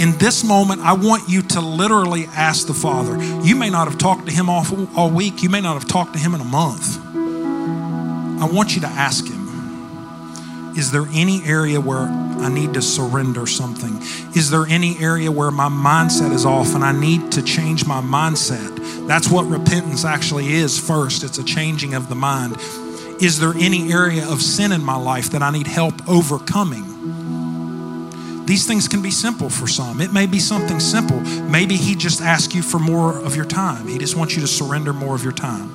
in 0.00 0.16
this 0.18 0.44
moment 0.44 0.80
i 0.82 0.92
want 0.92 1.28
you 1.28 1.42
to 1.42 1.60
literally 1.60 2.26
ask 2.34 2.66
the 2.66 2.74
father 2.74 3.22
you 3.44 3.56
may 3.56 3.70
not 3.70 3.88
have 3.88 3.98
talked 3.98 4.26
to 4.26 4.32
him 4.32 4.48
all, 4.48 4.64
all 4.96 5.10
week 5.10 5.42
you 5.42 5.48
may 5.48 5.60
not 5.60 5.74
have 5.74 5.86
talked 5.86 6.12
to 6.12 6.18
him 6.18 6.34
in 6.34 6.40
a 6.40 6.44
month 6.44 6.98
i 8.42 8.48
want 8.52 8.74
you 8.74 8.80
to 8.80 8.88
ask 8.88 9.26
him 9.26 9.42
is 10.76 10.90
there 10.90 11.04
any 11.12 11.44
area 11.44 11.78
where 11.78 12.08
I 12.42 12.48
need 12.48 12.74
to 12.74 12.82
surrender 12.82 13.46
something? 13.46 13.98
Is 14.34 14.50
there 14.50 14.64
any 14.66 14.98
area 14.98 15.30
where 15.30 15.50
my 15.50 15.68
mindset 15.68 16.32
is 16.32 16.46
off 16.46 16.74
and 16.74 16.82
I 16.82 16.92
need 16.92 17.32
to 17.32 17.42
change 17.42 17.86
my 17.86 18.00
mindset? 18.00 19.06
That's 19.06 19.30
what 19.30 19.44
repentance 19.44 20.04
actually 20.04 20.52
is 20.54 20.78
first. 20.78 21.24
It's 21.24 21.38
a 21.38 21.44
changing 21.44 21.94
of 21.94 22.08
the 22.08 22.14
mind. 22.14 22.56
Is 23.22 23.38
there 23.38 23.54
any 23.54 23.92
area 23.92 24.28
of 24.28 24.42
sin 24.42 24.72
in 24.72 24.84
my 24.84 24.96
life 24.96 25.30
that 25.30 25.44
I 25.44 25.52
need 25.52 25.68
help 25.68 25.94
overcoming? 26.08 26.84
These 28.46 28.66
things 28.66 28.88
can 28.88 29.00
be 29.00 29.12
simple 29.12 29.48
for 29.48 29.68
some. 29.68 30.00
It 30.00 30.12
may 30.12 30.26
be 30.26 30.40
something 30.40 30.80
simple. 30.80 31.20
Maybe 31.20 31.76
He 31.76 31.94
just 31.94 32.20
asks 32.20 32.52
you 32.52 32.62
for 32.62 32.80
more 32.80 33.16
of 33.16 33.36
your 33.36 33.44
time. 33.44 33.86
He 33.86 33.96
just 33.98 34.16
wants 34.16 34.34
you 34.34 34.40
to 34.40 34.48
surrender 34.48 34.92
more 34.92 35.14
of 35.14 35.22
your 35.22 35.32
time. 35.32 35.70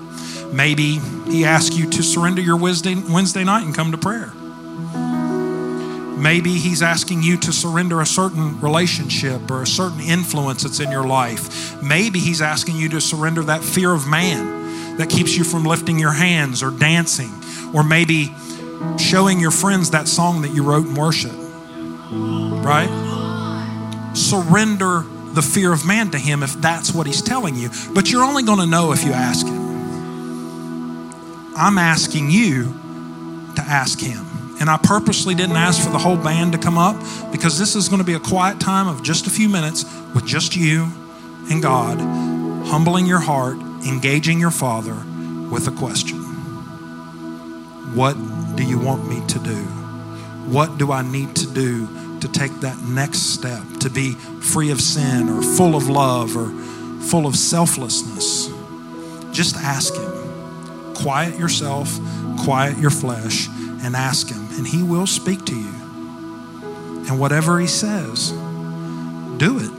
Maybe 0.53 0.99
He 1.29 1.45
asks 1.45 1.77
you 1.77 1.89
to 1.89 2.03
surrender 2.03 2.41
your 2.41 2.57
Wednesday, 2.57 2.95
Wednesday 2.95 3.45
night 3.45 3.63
and 3.63 3.73
come 3.73 3.93
to 3.93 3.97
prayer. 3.97 4.33
Maybe 6.17 6.55
He's 6.55 6.81
asking 6.81 7.23
you 7.23 7.37
to 7.37 7.53
surrender 7.53 8.01
a 8.01 8.05
certain 8.05 8.59
relationship 8.59 9.49
or 9.49 9.61
a 9.61 9.67
certain 9.67 10.01
influence 10.01 10.63
that's 10.63 10.81
in 10.81 10.91
your 10.91 11.07
life. 11.07 11.81
Maybe 11.81 12.19
He's 12.19 12.41
asking 12.41 12.75
you 12.75 12.89
to 12.89 12.99
surrender 12.99 13.41
that 13.43 13.63
fear 13.63 13.93
of 13.93 14.05
man 14.05 14.56
that 14.97 15.09
keeps 15.09 15.37
you 15.37 15.43
from 15.43 15.63
lifting 15.63 15.99
your 15.99 16.13
hands 16.13 16.61
or 16.63 16.71
dancing, 16.71 17.31
or 17.73 17.83
maybe 17.83 18.33
showing 18.97 19.39
your 19.39 19.51
friends 19.51 19.91
that 19.91 20.07
song 20.07 20.41
that 20.41 20.49
you 20.49 20.63
wrote 20.63 20.85
in 20.87 20.95
worship. 20.95 21.35
Right? 22.11 22.89
Surrender 24.13 25.03
the 25.33 25.41
fear 25.41 25.71
of 25.71 25.85
man 25.85 26.09
to 26.11 26.17
Him 26.17 26.41
if 26.43 26.53
that's 26.61 26.93
what 26.93 27.07
He's 27.07 27.21
telling 27.21 27.55
you. 27.55 27.69
But 27.93 28.11
you're 28.11 28.23
only 28.23 28.43
going 28.43 28.59
to 28.59 28.65
know 28.65 28.91
if 28.91 29.03
you 29.03 29.13
ask 29.13 29.45
Him. 29.45 29.67
I'm 31.55 31.77
asking 31.77 32.31
you 32.31 32.73
to 33.55 33.61
ask 33.61 33.99
Him. 33.99 34.25
And 34.59 34.69
I 34.71 34.77
purposely 34.77 35.35
didn't 35.35 35.55
ask 35.55 35.83
for 35.83 35.91
the 35.91 35.99
whole 35.99 36.17
band 36.17 36.53
to 36.53 36.57
come 36.57 36.79
up 36.79 36.95
because 37.31 37.59
this 37.59 37.75
is 37.75 37.89
going 37.89 37.99
to 37.99 38.05
be 38.05 38.15
a 38.15 38.19
quiet 38.19 38.59
time 38.59 38.87
of 38.87 39.03
just 39.03 39.27
a 39.27 39.29
few 39.29 39.47
minutes 39.47 39.85
with 40.15 40.25
just 40.25 40.55
you 40.55 40.91
and 41.51 41.61
God, 41.61 41.99
humbling 42.67 43.05
your 43.05 43.19
heart, 43.19 43.57
engaging 43.87 44.39
your 44.39 44.51
Father 44.51 44.95
with 45.51 45.67
a 45.67 45.71
question 45.71 46.17
What 47.95 48.15
do 48.55 48.63
you 48.63 48.79
want 48.79 49.07
me 49.07 49.25
to 49.27 49.39
do? 49.39 49.63
What 50.51 50.77
do 50.77 50.91
I 50.91 51.01
need 51.01 51.35
to 51.37 51.53
do 51.53 52.19
to 52.19 52.27
take 52.27 52.53
that 52.61 52.77
next 52.83 53.33
step, 53.33 53.61
to 53.81 53.89
be 53.89 54.13
free 54.41 54.71
of 54.71 54.81
sin 54.81 55.29
or 55.29 55.41
full 55.41 55.75
of 55.75 55.89
love 55.89 56.35
or 56.35 56.49
full 57.01 57.25
of 57.25 57.35
selflessness? 57.35 58.49
Just 59.31 59.55
ask 59.57 59.93
Him. 59.93 60.93
Quiet 60.95 61.37
yourself, 61.37 61.99
quiet 62.43 62.77
your 62.77 62.89
flesh, 62.89 63.47
and 63.83 63.95
ask 63.95 64.29
Him 64.29 64.47
and 64.57 64.67
He 64.67 64.83
will 64.83 65.07
speak 65.07 65.45
to 65.45 65.55
you. 65.55 65.73
And 67.07 67.19
whatever 67.19 67.59
He 67.59 67.67
says, 67.67 68.31
do 69.37 69.59
it. 69.59 69.76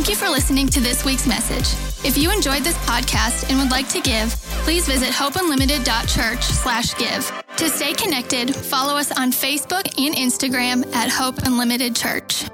Thank 0.00 0.08
you 0.08 0.16
for 0.16 0.30
listening 0.30 0.66
to 0.68 0.80
this 0.80 1.04
week's 1.04 1.26
message. 1.26 1.76
If 2.06 2.16
you 2.16 2.32
enjoyed 2.32 2.64
this 2.64 2.78
podcast 2.86 3.50
and 3.50 3.58
would 3.58 3.70
like 3.70 3.86
to 3.90 4.00
give, 4.00 4.30
please 4.64 4.88
visit 4.88 5.10
hopeunlimited.church 5.10 6.42
slash 6.42 6.96
give. 6.96 7.30
To 7.58 7.68
stay 7.68 7.92
connected, 7.92 8.56
follow 8.56 8.96
us 8.96 9.12
on 9.12 9.30
Facebook 9.30 9.86
and 10.02 10.14
Instagram 10.14 10.90
at 10.94 11.10
Hope 11.10 11.36
Unlimited 11.44 11.94
Church. 11.94 12.44